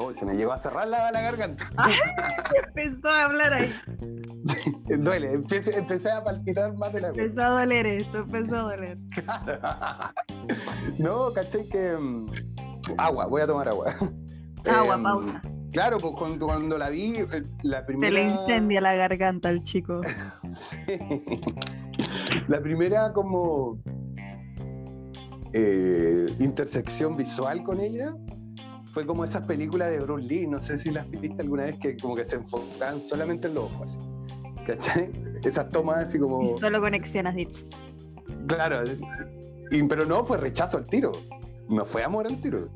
Oh, 0.00 0.12
se 0.12 0.24
me 0.24 0.34
llegó 0.34 0.52
a 0.52 0.58
cerrar 0.58 0.86
la, 0.86 1.10
la 1.10 1.20
garganta. 1.20 1.68
Empezó 2.74 3.08
a 3.08 3.24
hablar 3.24 3.52
ahí. 3.52 3.74
Duele, 4.86 5.32
empecé, 5.32 5.76
empecé 5.76 6.10
a 6.10 6.22
palpitar 6.22 6.72
más 6.74 6.92
de 6.92 7.00
la. 7.00 7.08
Empezó 7.08 7.40
a 7.42 7.60
doler 7.60 7.84
esto, 7.86 8.18
empezó 8.18 8.54
a 8.56 8.60
doler. 8.60 8.98
no, 10.98 11.32
caché 11.32 11.68
que. 11.68 11.96
mm, 11.98 12.26
Agua, 12.96 13.26
voy 13.26 13.42
a 13.42 13.46
tomar 13.46 13.68
agua. 13.68 13.94
Agua, 14.66 14.94
Em, 14.94 15.02
pausa. 15.02 15.42
Claro, 15.72 15.98
pues 15.98 16.14
cuando, 16.16 16.46
cuando 16.46 16.78
la 16.78 16.88
vi, 16.88 17.16
eh, 17.16 17.42
la 17.62 17.80
Se 17.80 17.84
primera. 17.86 18.12
le 18.14 18.22
incendia 18.28 18.80
la 18.80 18.94
garganta 18.94 19.48
al 19.50 19.62
chico. 19.64 20.00
la 22.48 22.60
primera 22.60 23.12
como 23.12 23.78
eh, 25.52 26.26
intersección 26.38 27.16
visual 27.16 27.62
con 27.64 27.80
ella 27.80 28.14
fue 28.98 29.06
como 29.06 29.24
esas 29.24 29.46
películas 29.46 29.90
de 29.90 30.00
Bruce 30.00 30.26
Lee, 30.26 30.48
no 30.48 30.58
sé 30.60 30.76
si 30.76 30.90
las 30.90 31.08
viste 31.08 31.40
alguna 31.40 31.62
vez 31.62 31.78
que 31.78 31.96
como 31.96 32.16
que 32.16 32.24
se 32.24 32.34
enfocaban 32.34 33.00
solamente 33.04 33.46
en 33.46 33.54
los 33.54 33.70
ojos, 33.70 33.96
así. 33.96 34.64
¿cachai? 34.66 35.08
Esas 35.44 35.68
tomas 35.68 35.98
así 36.06 36.18
como... 36.18 36.42
Y 36.42 36.48
solo 36.58 36.80
conexionas. 36.80 37.36
de 37.36 37.46
tss. 37.46 37.70
Claro, 38.48 38.82
y- 39.70 39.82
pero 39.84 40.04
no, 40.04 40.26
fue 40.26 40.36
rechazo 40.38 40.78
al 40.78 40.84
tiro, 40.88 41.12
no 41.68 41.84
fue 41.84 42.02
amor 42.02 42.26
al 42.26 42.40
tiro. 42.40 42.68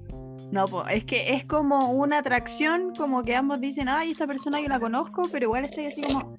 No, 0.53 0.67
po, 0.69 0.87
es 0.87 1.03
que 1.05 1.35
es 1.35 1.45
como 1.45 1.91
una 1.91 2.19
atracción, 2.19 2.95
como 2.97 3.25
que 3.25 3.35
ambos 3.35 3.61
dicen, 3.61 3.89
ay, 3.89 4.13
esta 4.13 4.29
persona 4.29 4.61
yo 4.61 4.69
la 4.69 4.79
conozco, 4.79 5.23
pero 5.33 5.47
igual 5.47 5.65
estoy 5.65 5.87
así 5.87 6.03
como 6.03 6.37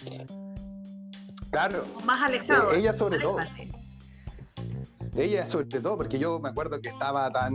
Claro, 1.52 1.84
más 2.06 2.22
eh, 2.22 2.26
alejado. 2.38 2.72
ella 2.74 2.94
sobre 2.94 3.20
todo. 3.20 3.38
Ella 5.16 5.46
sobre 5.46 5.68
todo, 5.68 5.96
porque 5.98 6.18
yo 6.18 6.40
me 6.40 6.50
acuerdo 6.50 6.82
que 6.82 6.90
estaba 6.90 7.30
tan 7.32 7.54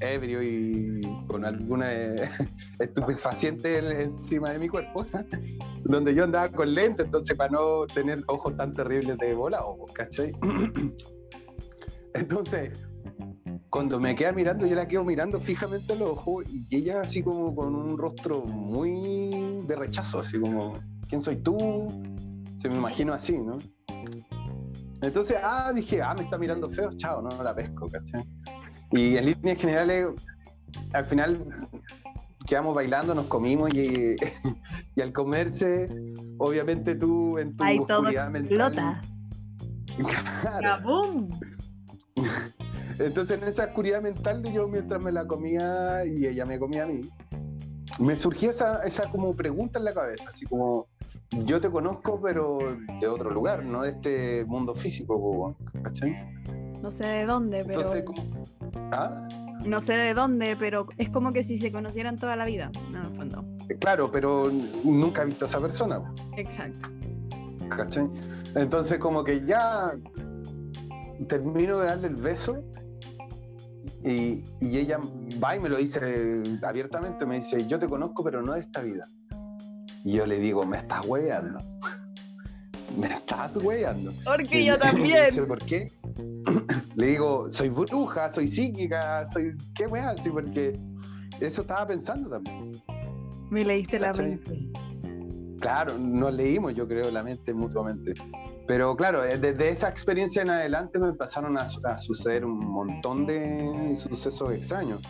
ebrio 0.00 0.40
y 0.42 1.00
con 1.26 1.44
alguna 1.44 1.92
eh, 1.92 2.14
estupefaciente 2.78 3.78
en- 3.78 4.00
encima 4.12 4.50
de 4.50 4.58
mi 4.60 4.68
cuerpo, 4.68 5.04
donde 5.84 6.14
yo 6.14 6.22
andaba 6.24 6.48
con 6.48 6.72
lente, 6.72 7.02
entonces 7.02 7.36
para 7.36 7.50
no 7.50 7.86
tener 7.86 8.22
ojos 8.28 8.56
tan 8.56 8.72
terribles 8.72 9.18
de 9.18 9.34
volado, 9.34 9.76
¿cachai? 9.92 10.32
Entonces, 12.14 12.86
cuando 13.70 13.98
me 13.98 14.14
queda 14.14 14.32
mirando, 14.32 14.66
yo 14.66 14.76
la 14.76 14.86
quedo 14.86 15.02
mirando 15.02 15.40
fijamente 15.40 15.94
a 15.94 15.96
los 15.96 16.10
ojos 16.10 16.44
y 16.50 16.66
ella 16.76 17.00
así 17.00 17.22
como 17.22 17.54
con 17.54 17.74
un 17.74 17.96
rostro 17.96 18.44
muy 18.44 19.58
de 19.66 19.74
rechazo, 19.74 20.18
así 20.20 20.38
como, 20.38 20.74
¿quién 21.08 21.22
soy 21.22 21.36
tú? 21.36 21.56
Se 22.58 22.68
me 22.68 22.76
imagino 22.76 23.14
así, 23.14 23.38
¿no? 23.38 23.56
Entonces, 25.02 25.36
ah, 25.42 25.72
dije, 25.74 26.00
ah, 26.00 26.14
me 26.16 26.22
está 26.24 26.38
mirando 26.38 26.70
feo, 26.70 26.90
chao, 26.96 27.20
no 27.22 27.42
la 27.42 27.54
pesco, 27.54 27.88
¿cachai? 27.90 28.24
Y 28.92 29.16
en 29.16 29.26
líneas 29.26 29.58
generales, 29.58 30.08
al 30.92 31.04
final 31.04 31.68
quedamos 32.46 32.74
bailando, 32.74 33.14
nos 33.14 33.26
comimos 33.26 33.72
y, 33.74 34.14
y 34.96 35.00
al 35.00 35.12
comerse, 35.12 35.88
obviamente 36.38 36.94
tú 36.94 37.36
en 37.38 37.56
tu 37.56 37.64
Ahí 37.64 37.78
todo 37.86 38.00
oscuridad 38.00 38.30
mental- 38.30 38.60
explota. 38.70 39.02
Claro. 40.42 40.60
¡Kabum! 40.62 41.30
Entonces 42.98 43.42
en 43.42 43.48
esa 43.48 43.64
oscuridad 43.64 44.02
mental 44.02 44.42
de 44.42 44.52
yo 44.52 44.68
mientras 44.68 45.00
me 45.02 45.10
la 45.12 45.26
comía 45.26 46.04
y 46.04 46.26
ella 46.26 46.44
me 46.46 46.58
comía 46.58 46.84
a 46.84 46.86
mí, 46.86 47.00
me 47.98 48.14
surgía 48.16 48.50
esa, 48.50 48.84
esa 48.84 49.10
como 49.10 49.34
pregunta 49.34 49.78
en 49.78 49.86
la 49.86 49.94
cabeza, 49.94 50.28
así 50.28 50.44
como, 50.46 50.86
yo 51.44 51.60
te 51.60 51.70
conozco 51.70 52.20
pero 52.20 52.58
de 53.00 53.08
otro 53.08 53.30
lugar, 53.30 53.64
no 53.64 53.82
de 53.82 53.90
este 53.90 54.44
mundo 54.44 54.74
físico, 54.74 55.56
¿cachai? 55.82 56.16
No 56.82 56.90
sé 56.90 57.06
de 57.06 57.26
dónde, 57.26 57.64
pero. 57.64 57.80
Entonces 57.80 58.04
como... 58.04 58.22
¿Ah? 58.92 59.28
No 59.64 59.80
sé 59.80 59.94
de 59.94 60.14
dónde, 60.14 60.56
pero 60.56 60.88
es 60.98 61.08
como 61.08 61.32
que 61.32 61.44
si 61.44 61.56
se 61.56 61.70
conocieran 61.70 62.16
toda 62.16 62.34
la 62.34 62.44
vida. 62.44 62.70
En 62.88 62.96
el 62.96 63.14
fondo. 63.14 63.44
Claro, 63.78 64.10
pero 64.10 64.50
nunca 64.84 65.22
he 65.22 65.26
visto 65.26 65.44
a 65.44 65.48
esa 65.48 65.60
persona, 65.60 66.02
Exacto. 66.36 66.88
¿cachai? 67.68 68.08
Entonces 68.54 68.98
como 68.98 69.22
que 69.24 69.44
ya 69.46 69.92
termino 71.28 71.78
de 71.78 71.86
darle 71.86 72.08
el 72.08 72.16
beso 72.16 72.64
y, 74.04 74.42
y 74.60 74.78
ella 74.78 74.98
va 75.42 75.56
y 75.56 75.60
me 75.60 75.68
lo 75.68 75.76
dice 75.76 76.42
abiertamente, 76.62 77.24
me 77.24 77.36
dice, 77.36 77.64
yo 77.66 77.78
te 77.78 77.88
conozco 77.88 78.24
pero 78.24 78.42
no 78.42 78.52
de 78.52 78.60
esta 78.60 78.82
vida. 78.82 79.06
Y 80.04 80.12
yo 80.14 80.26
le 80.26 80.38
digo, 80.38 80.64
me 80.66 80.78
estás 80.78 81.04
hueveando. 81.06 81.58
Me 82.98 83.06
estás 83.06 83.56
hueveando. 83.56 84.12
Porque 84.22 84.60
Y 84.60 84.66
yo 84.66 84.78
también. 84.78 85.24
dice, 85.30 85.42
¿por 85.44 85.64
qué? 85.64 85.90
Le 86.94 87.06
digo, 87.06 87.50
soy 87.50 87.70
bruja, 87.70 88.30
soy 88.34 88.48
psíquica, 88.48 89.26
soy... 89.32 89.56
¿Qué 89.74 89.86
weá? 89.86 90.14
Sí, 90.22 90.28
porque 90.28 90.78
eso 91.40 91.62
estaba 91.62 91.86
pensando 91.86 92.28
también. 92.28 92.72
Me 93.50 93.64
leíste 93.64 93.98
la 93.98 94.08
¿Cachai? 94.08 94.28
mente. 94.28 94.68
Claro, 95.58 95.96
nos 95.98 96.34
leímos, 96.34 96.74
yo 96.74 96.86
creo, 96.86 97.10
la 97.10 97.22
mente 97.22 97.54
mutuamente. 97.54 98.12
Pero 98.66 98.94
claro, 98.94 99.24
eh, 99.24 99.38
desde 99.38 99.70
esa 99.70 99.88
experiencia 99.88 100.42
en 100.42 100.50
adelante 100.50 100.98
me 100.98 101.08
empezaron 101.08 101.56
a 101.56 101.66
suceder 101.98 102.44
un 102.44 102.58
montón 102.58 103.24
de 103.24 103.96
sucesos 103.96 104.52
extraños. 104.52 105.00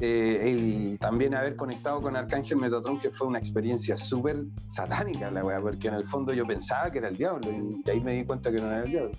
Eh, 0.00 0.50
el 0.50 0.98
también 0.98 1.34
haber 1.34 1.54
conectado 1.54 2.00
con 2.00 2.16
Arcángel 2.16 2.56
Metatron, 2.58 2.98
que 2.98 3.10
fue 3.10 3.26
una 3.26 3.38
experiencia 3.38 3.96
súper 3.96 4.36
satánica, 4.66 5.30
la 5.30 5.44
weá, 5.44 5.60
porque 5.60 5.88
en 5.88 5.94
el 5.94 6.04
fondo 6.04 6.32
yo 6.32 6.46
pensaba 6.46 6.90
que 6.90 6.98
era 6.98 7.08
el 7.08 7.16
diablo, 7.16 7.50
y 7.84 7.88
ahí 7.90 8.00
me 8.00 8.14
di 8.14 8.24
cuenta 8.24 8.50
que 8.50 8.56
no 8.58 8.66
era 8.68 8.82
el 8.84 8.90
diablo. 8.90 9.12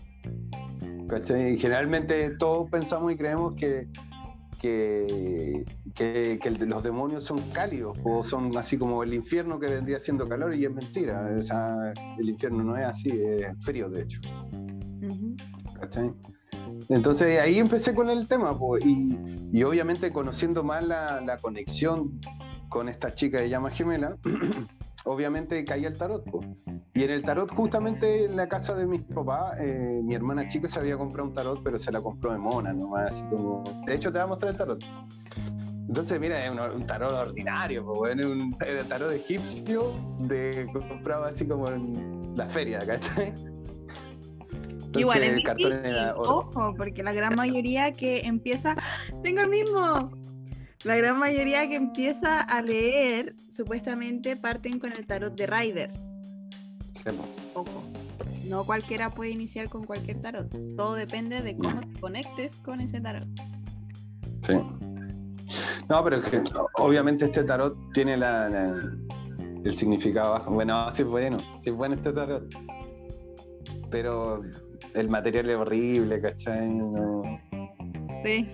¿Cachai? 1.08 1.58
Generalmente 1.58 2.32
todos 2.38 2.70
pensamos 2.72 3.12
y 3.14 3.16
creemos 3.18 3.54
que, 3.56 3.88
que, 4.60 5.64
que- 5.94 6.40
que 6.42 6.50
los 6.52 6.84
demonios 6.84 7.24
son 7.24 7.40
cálidos 7.52 7.98
o 8.04 8.24
son 8.24 8.56
así 8.58 8.78
como 8.78 9.04
el 9.04 9.14
infierno 9.14 9.60
que 9.60 9.68
vendría 9.68 10.00
siendo 10.00 10.28
calor 10.28 10.56
y 10.56 10.66
es 10.66 10.72
mentira. 10.72 11.30
O 11.38 11.44
sea, 11.44 11.94
el 12.18 12.30
infierno 12.30 12.64
no 12.64 12.78
es 12.78 12.86
así, 12.86 13.10
es 13.12 13.48
frío 13.64 13.90
de 13.90 14.02
hecho. 14.04 14.22
¿cachai? 15.80 16.12
Entonces 16.90 17.40
ahí 17.40 17.60
empecé 17.60 17.94
con 17.94 18.10
el 18.10 18.28
tema 18.28 18.58
po, 18.58 18.78
y, 18.78 19.64
obviamente 19.64 20.12
conociendo 20.12 20.64
más 20.64 20.86
la, 20.86 21.38
conexión 21.42 22.20
con 22.70 22.90
esta 22.90 23.14
chica 23.14 23.40
de 23.40 23.50
llama 23.50 23.70
gemela, 23.70 24.18
obviamente 25.06 25.64
caí 25.64 25.86
al 25.86 25.98
tarot. 25.98 26.24
po. 26.30 26.42
Y 26.96 27.04
en 27.04 27.10
el 27.10 27.24
tarot, 27.24 27.52
justamente 27.52 28.26
en 28.26 28.36
la 28.36 28.48
casa 28.48 28.76
de 28.76 28.86
mis 28.86 29.02
papás, 29.02 29.56
eh, 29.60 30.02
mi 30.04 30.14
hermana 30.14 30.48
chica 30.48 30.68
se 30.70 30.80
había 30.80 30.98
comprado 30.98 31.30
un 31.30 31.34
tarot, 31.34 31.64
pero 31.64 31.80
se 31.80 31.92
la 31.92 32.02
compró 32.02 32.32
de 32.32 32.38
mona 32.38 32.72
nomás, 32.72 33.14
así 33.14 33.24
como... 33.30 33.64
De 33.86 33.96
hecho, 33.96 34.12
te 34.12 34.20
voy 34.20 34.26
a 34.26 34.28
mostrar 34.28 34.52
el 34.52 34.58
tarot. 34.58 34.84
Entonces, 35.88 36.20
mira, 36.20 36.46
es 36.46 36.52
un, 36.52 36.60
un 36.60 36.88
tarot 36.88 37.12
ordinario, 37.12 37.84
po, 37.84 37.96
bueno, 37.96 38.22
es 38.22 38.28
un, 38.28 38.42
un 38.42 38.88
tarot 38.88 39.12
egipcio 39.12 39.94
de 40.20 40.68
comprado 40.88 41.26
así 41.26 41.48
como 41.48 41.68
en 41.68 42.34
la 42.36 42.48
feria, 42.48 42.86
¿cachai? 42.86 43.34
Igual 45.02 45.24
es 45.24 45.44
cartón 45.44 45.72
difícil, 45.72 45.90
era 45.92 46.16
oro. 46.16 46.38
ojo, 46.40 46.74
porque 46.78 47.04
la 47.04 47.14
gran 47.14 47.36
mayoría 47.36 47.92
que 47.94 48.22
empieza, 48.22 48.76
tengo 49.24 49.42
el 49.42 49.50
mismo, 49.50 50.12
la 50.84 50.96
gran 50.98 51.18
mayoría 51.20 51.68
que 51.70 51.76
empieza 51.76 52.42
a 52.42 52.62
leer, 52.62 53.36
supuestamente 53.50 54.36
parten 54.38 54.80
con 54.80 54.92
el 54.94 55.06
tarot 55.06 55.36
de 55.36 55.48
Rider, 55.48 55.92
Sí, 56.94 57.10
ojo, 57.54 57.84
no 58.48 58.64
cualquiera 58.66 59.10
puede 59.10 59.32
iniciar 59.32 59.68
con 59.70 59.84
cualquier 59.86 60.22
tarot, 60.22 60.50
todo 60.78 60.96
depende 60.96 61.42
de 61.42 61.58
cómo 61.58 61.82
te 61.82 62.00
conectes 62.00 62.60
con 62.60 62.80
ese 62.82 63.02
tarot. 63.02 63.28
Sí. 64.42 64.54
No, 65.90 66.04
pero 66.04 66.18
es 66.18 66.30
que 66.30 66.42
obviamente 66.80 67.26
este 67.26 67.44
tarot 67.44 67.76
tiene 67.94 68.16
la, 68.18 68.48
la- 68.50 68.92
el 69.64 69.76
significado 69.76 70.32
bajo. 70.32 70.52
Bueno, 70.52 70.92
sí 70.92 71.02
es 71.04 71.08
bueno, 71.08 71.38
sí 71.60 71.70
es 71.70 71.76
bueno 71.76 71.96
este 71.96 72.12
tarot. 72.12 72.54
Pero 73.90 74.42
el 74.96 75.10
material 75.10 75.50
es 75.50 75.58
horrible, 75.58 76.22
¿cachai? 76.22 76.68
No- 76.70 77.24
Sí. 78.26 78.48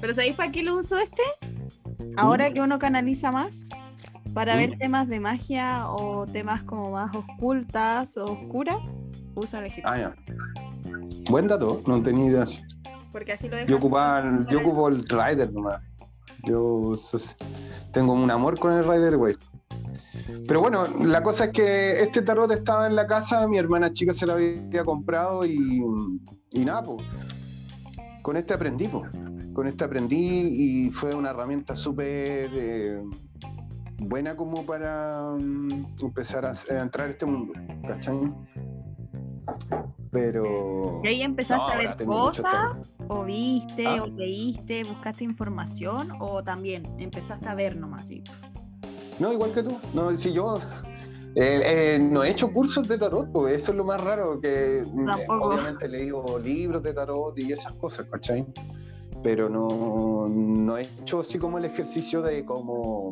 Pero 0.00 0.14
¿sabéis 0.14 0.34
para 0.36 0.50
qué 0.50 0.62
lo 0.62 0.76
uso 0.76 0.98
este? 0.98 1.22
Ahora 2.16 2.52
que 2.52 2.60
uno 2.60 2.78
canaliza 2.78 3.30
más, 3.30 3.68
para 4.34 4.56
ver 4.56 4.76
¿Mm? 4.76 4.78
temas 4.78 4.78
temas 4.78 5.08
de 5.08 5.20
magia 5.20 5.88
o 5.90 6.26
temas 6.26 6.62
como 6.62 6.90
más 6.90 7.14
ocultas 7.14 8.16
o 8.16 8.32
oscuras, 8.32 8.78
usa 9.34 9.60
el 9.60 9.66
egipcio. 9.66 9.90
Ah, 9.92 9.98
ya. 9.98 10.14
Buen 11.30 11.46
dato, 11.46 11.82
no 11.86 12.02
tenía 12.02 12.26
idea. 12.26 12.44
Porque 13.12 13.32
así 13.32 13.48
lo 13.48 13.58
Yo 13.58 13.66
dejas. 13.66 13.76
ocupaba, 13.84 14.46
yo 14.48 14.60
ocupo 14.60 14.88
el 14.88 15.04
Rider 15.06 15.52
nomás. 15.52 15.80
Yo 16.44 16.92
tengo 17.92 18.14
un 18.14 18.30
amor 18.30 18.58
con 18.58 18.72
el 18.72 18.82
Rider 18.84 19.16
Waite. 19.16 19.44
Pero 20.46 20.60
bueno, 20.60 20.86
la 21.04 21.22
cosa 21.22 21.44
es 21.46 21.50
que 21.50 22.00
este 22.00 22.22
tarot 22.22 22.50
estaba 22.52 22.86
en 22.86 22.96
la 22.96 23.06
casa, 23.06 23.46
mi 23.48 23.58
hermana 23.58 23.90
chica 23.92 24.12
se 24.12 24.26
lo 24.26 24.34
había 24.34 24.84
comprado 24.84 25.44
y, 25.44 25.82
y 26.52 26.64
nada, 26.64 26.82
pues. 26.82 27.06
Con 28.22 28.36
este 28.36 28.54
aprendí, 28.54 28.88
po. 28.88 29.02
Con 29.52 29.66
este 29.66 29.84
aprendí 29.84 30.86
y 30.86 30.90
fue 30.90 31.14
una 31.14 31.30
herramienta 31.30 31.74
súper 31.76 32.50
eh, 32.54 33.02
buena 33.98 34.36
como 34.36 34.64
para 34.64 35.34
mm, 35.38 35.86
empezar 36.02 36.46
a, 36.46 36.52
a 36.52 36.80
entrar 36.80 37.08
a 37.08 37.10
este 37.10 37.26
mundo, 37.26 37.52
¿cachai? 37.86 38.32
Pero... 40.10 41.00
Y 41.02 41.08
ahí 41.08 41.22
empezaste 41.22 41.56
No, 41.64 41.68
a 41.68 41.76
ver 41.76 42.04
cosas, 42.04 42.94
o 43.08 43.24
viste, 43.24 43.86
Ah. 43.86 44.02
o 44.02 44.06
leíste, 44.06 44.84
buscaste 44.84 45.24
información, 45.24 46.12
o 46.20 46.42
también 46.44 46.84
empezaste 46.98 47.48
a 47.48 47.54
ver 47.54 47.76
nomás. 47.76 48.10
Y, 48.10 48.20
pf, 48.20 48.46
No, 49.18 49.32
igual 49.32 49.52
que 49.52 49.62
tú. 49.62 49.78
No, 49.94 50.16
si 50.16 50.32
yo 50.32 50.58
eh, 51.34 51.94
eh, 51.94 51.98
no 51.98 52.24
he 52.24 52.30
hecho 52.30 52.52
cursos 52.52 52.86
de 52.88 52.98
tarot, 52.98 53.30
pues 53.32 53.62
eso 53.62 53.72
es 53.72 53.78
lo 53.78 53.84
más 53.84 54.00
raro, 54.00 54.40
que 54.40 54.80
eh, 54.80 55.26
obviamente 55.28 55.86
he 55.86 55.88
leído 55.88 56.38
libros 56.38 56.82
de 56.82 56.92
tarot 56.92 57.38
y 57.38 57.52
esas 57.52 57.72
cosas, 57.74 58.06
¿cachai? 58.10 58.46
Pero 59.22 59.48
no, 59.48 60.28
no 60.28 60.78
he 60.78 60.82
hecho 60.82 61.20
así 61.20 61.38
como 61.38 61.58
el 61.58 61.64
ejercicio 61.64 62.22
de 62.22 62.44
como 62.44 63.10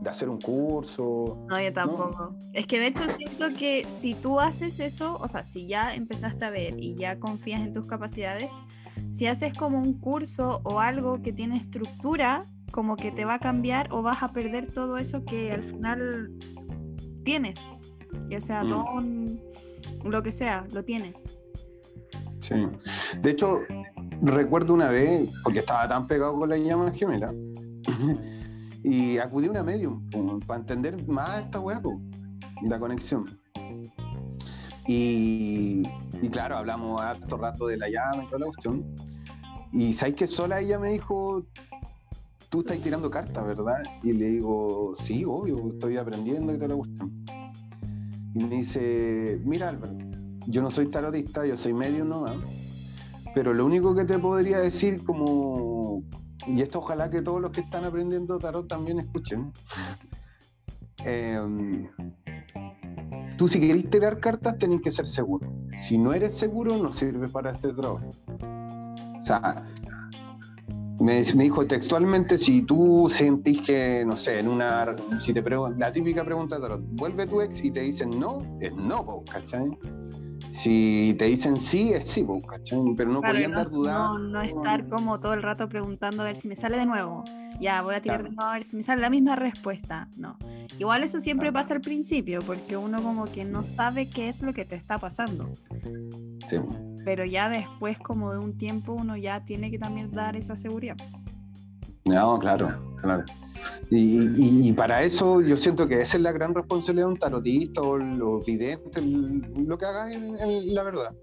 de 0.00 0.10
hacer 0.10 0.28
un 0.28 0.40
curso. 0.40 1.44
No, 1.48 1.60
yo 1.60 1.72
tampoco. 1.72 2.34
Es 2.52 2.66
que 2.66 2.78
de 2.78 2.88
hecho 2.88 3.04
siento 3.08 3.52
que 3.58 3.86
si 3.88 4.14
tú 4.14 4.40
haces 4.40 4.78
eso, 4.78 5.16
o 5.20 5.28
sea, 5.28 5.44
si 5.44 5.66
ya 5.66 5.94
empezaste 5.94 6.44
a 6.44 6.50
ver 6.50 6.74
y 6.78 6.94
ya 6.94 7.18
confías 7.18 7.60
en 7.60 7.72
tus 7.72 7.86
capacidades, 7.86 8.52
si 9.10 9.26
haces 9.26 9.54
como 9.54 9.78
un 9.78 9.98
curso 9.98 10.60
o 10.64 10.80
algo 10.80 11.20
que 11.22 11.32
tiene 11.32 11.56
estructura, 11.56 12.44
como 12.70 12.96
que 12.96 13.12
te 13.12 13.24
va 13.24 13.34
a 13.34 13.38
cambiar 13.38 13.92
o 13.92 14.02
vas 14.02 14.22
a 14.22 14.32
perder 14.32 14.72
todo 14.72 14.98
eso 14.98 15.24
que 15.24 15.52
al 15.52 15.62
final 15.62 16.32
tienes, 17.24 17.58
ya 18.28 18.40
sea 18.40 18.64
mm. 18.64 18.68
don, 18.68 19.40
lo 20.04 20.22
que 20.22 20.32
sea, 20.32 20.66
lo 20.72 20.84
tienes. 20.84 21.36
Sí. 22.40 22.54
De 23.20 23.30
hecho, 23.30 23.60
recuerdo 24.22 24.74
una 24.74 24.90
vez, 24.90 25.28
porque 25.42 25.60
estaba 25.60 25.88
tan 25.88 26.06
pegado 26.06 26.38
con 26.38 26.48
la 26.48 26.56
llama 26.56 26.92
gemela, 26.92 27.32
y 28.82 29.18
acudí 29.18 29.48
a 29.48 29.50
una 29.50 29.62
medium 29.62 30.08
para 30.46 30.60
entender 30.60 31.06
más 31.08 31.42
esta 31.42 31.60
weá, 31.60 31.80
la 32.62 32.78
conexión. 32.78 33.24
Y, 34.86 35.82
y, 36.22 36.28
claro, 36.30 36.58
hablamos 36.58 37.00
harto 37.00 37.36
rato 37.36 37.66
de 37.66 37.76
la 37.76 37.88
llama 37.88 38.22
y 38.22 38.26
toda 38.26 38.38
la 38.38 38.46
cuestión. 38.46 38.84
Y 39.72 39.94
sabes 39.94 40.14
que 40.14 40.28
sola 40.28 40.60
ella 40.60 40.78
me 40.78 40.90
dijo, 40.90 41.44
tú 42.48 42.60
estás 42.60 42.78
tirando 42.80 43.10
cartas, 43.10 43.44
¿verdad? 43.46 43.82
Y 44.02 44.12
le 44.12 44.26
digo, 44.26 44.94
sí, 44.98 45.24
obvio, 45.24 45.72
estoy 45.72 45.96
aprendiendo 45.96 46.54
y 46.54 46.58
te 46.58 46.68
la 46.68 46.74
cuestión. 46.74 47.24
Y 48.34 48.44
me 48.44 48.56
dice, 48.56 49.40
mira 49.44 49.68
Álvaro, 49.70 49.94
yo 50.46 50.62
no 50.62 50.70
soy 50.70 50.86
tarotista, 50.86 51.46
yo 51.46 51.56
soy 51.56 51.72
medio 51.72 52.04
no, 52.04 52.24
pero 53.34 53.52
lo 53.52 53.66
único 53.66 53.94
que 53.94 54.04
te 54.04 54.18
podría 54.18 54.58
decir 54.58 55.04
como, 55.04 56.02
y 56.46 56.62
esto 56.62 56.78
ojalá 56.78 57.10
que 57.10 57.22
todos 57.22 57.40
los 57.40 57.50
que 57.50 57.62
están 57.62 57.84
aprendiendo 57.84 58.38
tarot 58.38 58.68
también 58.68 58.98
escuchen, 59.00 59.52
em, 61.04 61.88
tú 63.36 63.48
si 63.48 63.60
querés 63.60 63.90
tirar 63.90 64.20
cartas 64.20 64.58
tenés 64.58 64.80
que 64.80 64.90
ser 64.90 65.06
seguro. 65.06 65.50
Si 65.80 65.98
no 65.98 66.14
eres 66.14 66.36
seguro 66.36 66.76
no 66.78 66.92
sirve 66.92 67.28
para 67.28 67.50
este 67.50 67.72
trabajo. 67.72 68.10
O 69.20 69.24
sea, 69.24 69.66
me, 71.00 71.22
dijo 71.22 71.66
textualmente, 71.66 72.38
si 72.38 72.62
tú 72.62 73.08
sentís 73.10 73.60
que, 73.60 74.04
no 74.06 74.16
sé, 74.16 74.38
en 74.38 74.48
una, 74.48 74.96
si 75.20 75.32
te 75.32 75.42
preguntan, 75.42 75.78
la 75.78 75.92
típica 75.92 76.24
pregunta 76.24 76.58
de 76.58 76.76
vuelve 76.92 77.26
tu 77.26 77.40
ex 77.40 77.64
y 77.64 77.70
te 77.70 77.80
dicen 77.80 78.18
no, 78.18 78.38
es 78.60 78.74
no, 78.74 79.22
¿cachai? 79.30 79.76
Si 80.52 81.14
te 81.18 81.26
dicen 81.26 81.58
sí, 81.58 81.92
es 81.92 82.08
sí, 82.08 82.26
¿cachai? 82.48 82.78
Pero 82.96 83.10
no 83.10 83.20
podían 83.20 83.52
dar 83.52 83.70
duda. 83.70 83.92
No, 83.92 84.18
no 84.18 84.40
estar 84.40 84.88
como 84.88 85.20
todo 85.20 85.34
el 85.34 85.42
rato 85.42 85.68
preguntando 85.68 86.22
a 86.22 86.26
ver 86.26 86.36
si 86.36 86.48
me 86.48 86.56
sale 86.56 86.78
de 86.78 86.86
nuevo. 86.86 87.24
Ya, 87.60 87.82
voy 87.82 87.94
a 87.94 88.00
tirar 88.00 88.22
de 88.22 88.30
nuevo 88.30 88.50
a 88.50 88.54
ver 88.54 88.64
si 88.64 88.76
me 88.76 88.82
sale 88.82 89.02
la 89.02 89.10
misma 89.10 89.36
respuesta. 89.36 90.08
No. 90.16 90.38
Igual 90.78 91.02
eso 91.02 91.20
siempre 91.20 91.52
pasa 91.52 91.74
al 91.74 91.80
principio, 91.80 92.40
porque 92.46 92.76
uno 92.76 93.02
como 93.02 93.26
que 93.26 93.44
no 93.44 93.64
sabe 93.64 94.08
qué 94.08 94.28
es 94.28 94.42
lo 94.42 94.52
que 94.52 94.64
te 94.64 94.76
está 94.76 94.98
pasando. 94.98 95.50
Sí 96.48 96.58
pero 97.06 97.24
ya 97.24 97.48
después 97.48 98.00
como 98.00 98.32
de 98.32 98.38
un 98.38 98.58
tiempo 98.58 98.92
uno 98.92 99.16
ya 99.16 99.44
tiene 99.44 99.70
que 99.70 99.78
también 99.78 100.10
dar 100.10 100.34
esa 100.34 100.56
seguridad. 100.56 100.96
No, 102.04 102.36
claro, 102.40 102.96
claro. 103.00 103.24
Y, 103.90 104.72
para 104.72 105.04
eso 105.04 105.40
yo 105.40 105.56
siento 105.56 105.86
que 105.86 106.02
esa 106.02 106.16
es 106.16 106.22
la 106.24 106.32
gran 106.32 106.52
responsabilidad 106.52 107.06
de 107.06 107.12
un 107.12 107.18
tarotista 107.18 107.80
o 107.80 107.96
los 107.96 108.44
videntes, 108.44 109.04
lo 109.04 109.78
que 109.78 109.86
hagas 109.86 110.16
en, 110.16 110.74
la 110.74 110.82
verdad. 110.82 111.14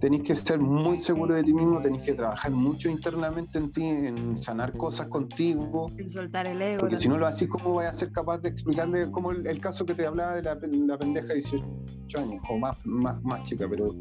Tenéis 0.00 0.22
que 0.22 0.36
ser 0.36 0.60
muy 0.60 1.00
seguro 1.00 1.34
de 1.34 1.42
ti 1.42 1.52
mismo, 1.52 1.80
tenéis 1.80 2.04
que 2.04 2.14
trabajar 2.14 2.52
mucho 2.52 2.88
internamente 2.88 3.58
en 3.58 3.72
ti, 3.72 3.82
en 3.82 4.38
sanar 4.38 4.76
cosas 4.76 5.08
contigo. 5.08 5.90
En 5.96 6.08
soltar 6.08 6.46
el 6.46 6.62
ego. 6.62 6.80
Porque 6.80 6.98
si 6.98 7.08
no 7.08 7.18
lo 7.18 7.26
haces, 7.26 7.48
¿cómo 7.48 7.74
vas 7.74 7.94
a 7.94 7.98
ser 7.98 8.12
capaz 8.12 8.38
de 8.38 8.48
explicarle 8.50 9.10
como 9.10 9.32
el, 9.32 9.60
caso 9.60 9.84
que 9.84 9.94
te 9.94 10.06
hablaba 10.06 10.36
de 10.36 10.42
la, 10.42 10.54
la 10.54 10.98
pendeja 10.98 11.28
de 11.28 11.34
18 11.34 12.18
años, 12.18 12.42
o 12.48 12.58
más, 12.58 12.78
más, 12.86 13.20
más 13.24 13.42
chica, 13.48 13.66
pero 13.68 13.92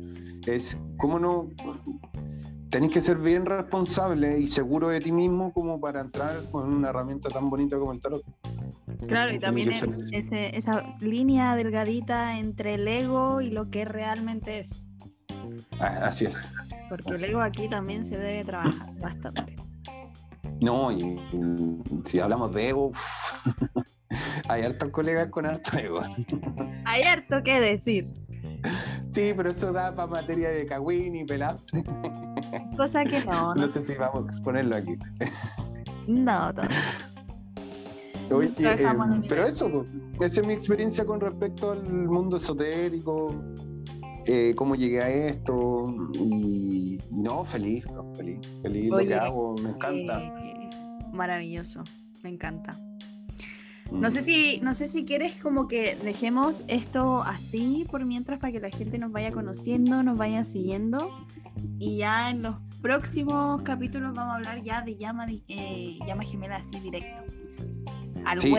es 0.45 0.77
cómo 0.97 1.17
no 1.17 1.49
tenés 2.69 2.91
que 2.91 3.01
ser 3.01 3.17
bien 3.17 3.45
responsable 3.45 4.39
y 4.39 4.47
seguro 4.47 4.89
de 4.89 4.99
ti 4.99 5.11
mismo 5.11 5.51
como 5.53 5.79
para 5.79 6.01
entrar 6.01 6.43
con 6.51 6.73
una 6.73 6.89
herramienta 6.89 7.29
tan 7.29 7.49
bonita 7.49 7.77
como 7.77 7.93
el 7.93 8.01
tarot. 8.01 8.23
Claro, 9.07 9.33
y 9.33 9.39
también 9.39 9.71
esa 10.11 10.95
línea 10.99 11.55
delgadita 11.55 12.39
entre 12.39 12.75
el 12.75 12.87
ego 12.87 13.41
y 13.41 13.51
lo 13.51 13.69
que 13.69 13.85
realmente 13.85 14.59
es. 14.59 14.89
Ah, 15.79 15.99
así 16.03 16.25
es. 16.25 16.49
Porque 16.89 17.11
el 17.11 17.23
ego 17.23 17.41
aquí 17.41 17.67
también 17.69 18.05
se 18.05 18.17
debe 18.17 18.43
trabajar 18.43 18.93
bastante. 18.99 19.55
No, 20.61 20.91
y, 20.91 21.19
si 22.05 22.19
hablamos 22.19 22.53
de 22.53 22.69
ego, 22.69 22.91
hay 24.49 24.63
hartos 24.63 24.89
colegas 24.89 25.29
con 25.29 25.45
harto 25.45 25.77
ego. 25.77 26.01
hay 26.85 27.03
harto 27.03 27.43
que 27.43 27.59
decir. 27.59 28.07
Sí, 29.11 29.33
pero 29.35 29.51
eso 29.51 29.71
da 29.71 29.95
para 29.95 30.07
materia 30.07 30.49
de 30.49 30.65
cagüín 30.65 31.15
y 31.15 31.25
pelastre. 31.25 31.83
Cosa 32.75 33.03
que 33.03 33.19
no. 33.25 33.53
No, 33.55 33.69
sé 33.69 33.85
si 33.85 33.93
vamos 33.95 34.25
a 34.25 34.27
exponerlo 34.29 34.75
aquí. 34.75 34.97
No, 36.07 36.51
no. 36.53 36.63
Eh, 38.29 39.23
pero 39.29 39.45
eso, 39.45 39.85
esa 40.19 40.41
es 40.41 40.47
mi 40.47 40.53
experiencia 40.53 41.05
con 41.05 41.21
respecto 41.21 41.71
al 41.71 41.83
mundo 41.83 42.37
esotérico, 42.37 43.33
eh, 44.27 44.53
cómo 44.55 44.75
llegué 44.75 45.01
a 45.01 45.09
esto 45.09 45.85
y, 46.13 46.99
no, 47.11 47.45
feliz, 47.45 47.85
feliz, 48.15 48.39
feliz 48.61 48.89
lo 48.89 48.97
que 48.97 49.15
hago, 49.15 49.55
me 49.63 49.69
encanta. 49.69 50.21
Eh, 50.21 50.69
maravilloso, 51.13 51.83
me 52.23 52.29
encanta. 52.29 52.75
No 53.91 54.09
sé 54.11 54.21
si, 54.21 54.59
no 54.61 54.73
sé 54.73 54.85
si 54.85 55.05
quieres 55.05 55.35
como 55.35 55.69
que 55.69 55.95
dejemos 56.03 56.65
esto 56.67 57.21
así 57.23 57.85
por 57.89 58.03
mientras 58.05 58.37
para 58.39 58.51
que 58.51 58.59
la 58.59 58.69
gente 58.69 58.99
nos 58.99 59.13
vaya 59.13 59.31
conociendo, 59.31 60.03
nos 60.03 60.17
vaya 60.17 60.43
siguiendo. 60.43 61.25
Y 61.79 61.97
ya 61.97 62.29
en 62.29 62.41
los 62.41 62.55
próximos 62.81 63.61
capítulos 63.61 64.13
vamos 64.13 64.33
a 64.33 64.35
hablar 64.35 64.61
ya 64.61 64.81
de 64.81 64.97
llama, 64.97 65.25
eh, 65.47 65.99
llama 66.05 66.23
gemela 66.23 66.57
así 66.57 66.79
directo. 66.79 67.23
Al 68.27 68.41
sí, 68.41 68.53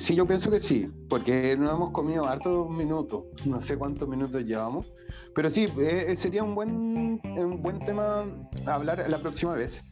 sí, 0.00 0.16
yo 0.16 0.26
pienso 0.26 0.50
que 0.50 0.58
sí, 0.58 0.90
porque 1.08 1.56
no 1.56 1.70
hemos 1.70 1.92
comido 1.92 2.26
hartos 2.26 2.68
minutos, 2.68 3.22
no 3.46 3.60
sé 3.60 3.78
cuántos 3.78 4.08
minutos 4.08 4.44
llevamos, 4.44 4.92
pero 5.32 5.48
sí, 5.48 5.68
eh, 5.78 6.16
sería 6.18 6.42
un 6.42 6.56
buen, 6.56 7.20
un 7.22 7.62
buen 7.62 7.78
tema 7.84 8.24
hablar 8.66 9.04
la 9.08 9.18
próxima 9.18 9.54
vez. 9.54 9.84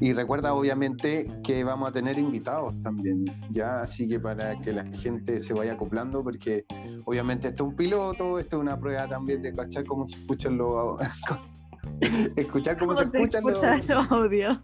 Y 0.00 0.14
recuerda 0.14 0.52
obviamente 0.54 1.28
que 1.44 1.62
vamos 1.62 1.90
a 1.90 1.92
tener 1.92 2.18
invitados 2.18 2.74
también, 2.82 3.24
ya, 3.50 3.82
así 3.82 4.08
que 4.08 4.18
para 4.18 4.58
que 4.58 4.72
la 4.72 4.84
gente 4.84 5.40
se 5.40 5.54
vaya 5.54 5.74
acoplando, 5.74 6.24
porque 6.24 6.64
obviamente 7.04 7.48
esto 7.48 7.62
es 7.62 7.70
un 7.70 7.76
piloto, 7.76 8.40
esto 8.40 8.56
es 8.56 8.62
una 8.62 8.80
prueba 8.80 9.06
también 9.06 9.42
de 9.42 9.52
cachar 9.52 9.86
cómo 9.86 10.04
se 10.08 10.18
escuchan 10.18 10.58
los... 10.58 11.00
escuchar 12.36 12.76
cómo, 12.78 12.98
se, 12.98 13.04
escuchan 13.04 13.44
los... 13.44 14.10
audios. 14.10 14.58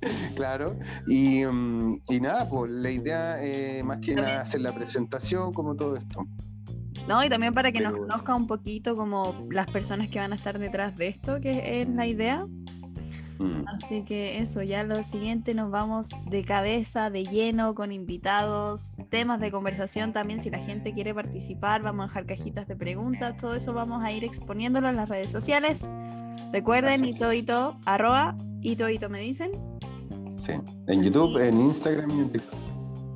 Claro, 0.34 0.76
y, 1.06 1.44
mm, 1.44 2.02
y, 2.08 2.20
nada, 2.20 2.48
pues 2.48 2.70
la 2.70 2.90
idea 2.90 3.36
eh, 3.42 3.82
más 3.82 3.98
que 3.98 4.14
nada 4.14 4.42
hacer 4.42 4.60
la 4.60 4.72
presentación, 4.72 5.52
como 5.52 5.74
todo 5.74 5.96
esto. 5.96 6.26
No, 7.08 7.24
y 7.24 7.28
también 7.28 7.54
para 7.54 7.72
que 7.72 7.80
nos 7.80 7.92
conozca 7.92 8.34
un 8.34 8.46
poquito 8.46 8.94
como 8.94 9.46
las 9.50 9.66
personas 9.68 10.08
que 10.08 10.18
van 10.18 10.32
a 10.32 10.36
estar 10.36 10.58
detrás 10.58 10.96
de 10.96 11.08
esto, 11.08 11.40
que 11.40 11.82
es 11.82 11.88
la 11.88 12.06
idea. 12.06 12.46
Mm. 13.38 13.64
Así 13.66 14.02
que 14.02 14.40
eso, 14.40 14.62
ya 14.62 14.82
lo 14.82 15.02
siguiente 15.04 15.54
nos 15.54 15.70
vamos 15.70 16.10
de 16.26 16.44
cabeza, 16.44 17.08
de 17.08 17.24
lleno, 17.24 17.74
con 17.74 17.92
invitados, 17.92 18.96
temas 19.10 19.40
de 19.40 19.50
conversación 19.50 20.12
también, 20.12 20.40
si 20.40 20.50
la 20.50 20.58
gente 20.58 20.92
quiere 20.92 21.14
participar, 21.14 21.82
vamos 21.82 22.04
a 22.04 22.08
dejar 22.08 22.26
cajitas 22.26 22.66
de 22.66 22.76
preguntas, 22.76 23.36
todo 23.36 23.54
eso 23.54 23.72
vamos 23.72 24.02
a 24.04 24.12
ir 24.12 24.24
exponiéndolo 24.24 24.88
en 24.88 24.96
las 24.96 25.08
redes 25.08 25.30
sociales. 25.30 25.94
Recuerden, 26.52 27.04
itoito, 27.04 27.78
arroba, 27.84 28.36
itoito 28.62 29.08
me 29.08 29.20
dicen. 29.20 29.77
Sí, 30.38 30.52
en 30.86 31.02
YouTube, 31.02 31.36
en 31.38 31.60
Instagram 31.60 32.10
y 32.10 32.20
en 32.20 32.30
TikTok. 32.30 32.58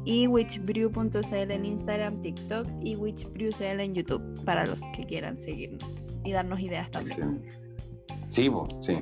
Y 0.04 0.26
witchbrew.cl 0.26 1.50
en 1.50 1.64
Instagram, 1.64 2.20
TikTok 2.20 2.66
y 2.82 2.96
witchbrewcl 2.96 3.80
en 3.80 3.94
YouTube 3.94 4.44
para 4.44 4.66
los 4.66 4.82
que 4.96 5.04
quieran 5.04 5.36
seguirnos 5.36 6.18
y 6.24 6.32
darnos 6.32 6.60
ideas 6.60 6.90
también. 6.90 7.44
Sí, 8.28 8.50
sí. 8.80 8.98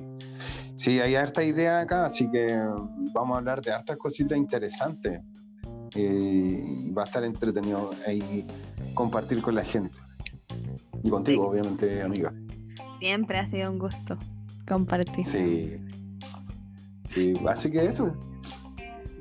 Sí, 0.76 1.00
hay 1.00 1.14
harta 1.14 1.42
idea 1.42 1.80
acá, 1.80 2.06
así 2.06 2.30
que 2.30 2.59
vamos 3.12 3.35
a 3.35 3.38
hablar 3.38 3.62
de 3.62 3.72
hartas 3.72 3.96
cositas 3.96 4.37
interesantes. 4.37 5.20
Eh, 5.94 6.64
y 6.87 6.90
va 6.92 7.02
a 7.02 7.04
estar 7.06 7.24
entretenido 7.24 7.90
ahí 8.06 8.46
compartir 8.94 9.42
con 9.42 9.54
la 9.54 9.64
gente. 9.64 9.96
Y 11.02 11.11
contigo, 11.11 11.48
obviamente, 11.48 12.02
amiga. 12.02 12.33
Siempre 13.00 13.38
ha 13.38 13.46
sido 13.46 13.70
un 13.70 13.78
gusto 13.78 14.16
compartir. 14.68 15.26
Sí. 15.26 15.76
Sí, 17.12 17.34
así 17.48 17.70
que 17.70 17.84
eso. 17.84 18.12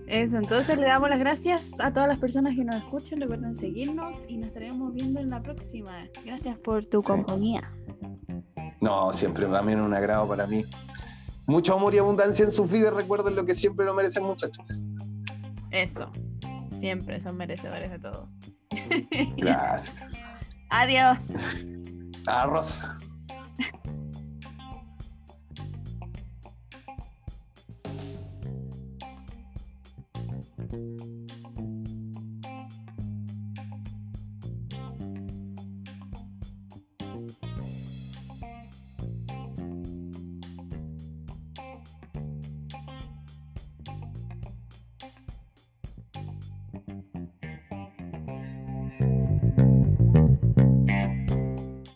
Eso, 0.07 0.37
entonces 0.37 0.75
le 0.77 0.87
damos 0.87 1.09
las 1.09 1.19
gracias 1.19 1.79
a 1.79 1.93
todas 1.93 2.09
las 2.09 2.17
personas 2.17 2.55
que 2.55 2.63
nos 2.63 2.75
escuchan. 2.77 3.21
Recuerden 3.21 3.55
seguirnos 3.55 4.15
y 4.27 4.37
nos 4.37 4.47
estaremos 4.47 4.93
viendo 4.93 5.19
en 5.19 5.29
la 5.29 5.41
próxima. 5.41 5.91
Gracias 6.25 6.57
por 6.57 6.85
tu 6.85 7.03
compañía. 7.03 7.61
No, 8.81 9.13
siempre 9.13 9.45
también 9.45 9.81
un 9.81 9.93
agrado 9.93 10.27
para 10.27 10.47
mí. 10.47 10.65
Mucho 11.45 11.75
amor 11.75 11.93
y 11.93 11.99
abundancia 11.99 12.45
en 12.45 12.51
sus 12.51 12.69
vidas. 12.69 12.93
Recuerden 12.93 13.35
lo 13.35 13.45
que 13.45 13.53
siempre 13.53 13.85
lo 13.85 13.93
merecen, 13.93 14.23
muchachos. 14.23 14.83
Eso. 15.69 16.11
Siempre 16.71 17.21
son 17.21 17.37
merecedores 17.37 17.91
de 17.91 17.99
todo. 17.99 18.29
Gracias. 19.37 19.93
Adiós. 20.69 21.29
Arroz. 22.25 22.87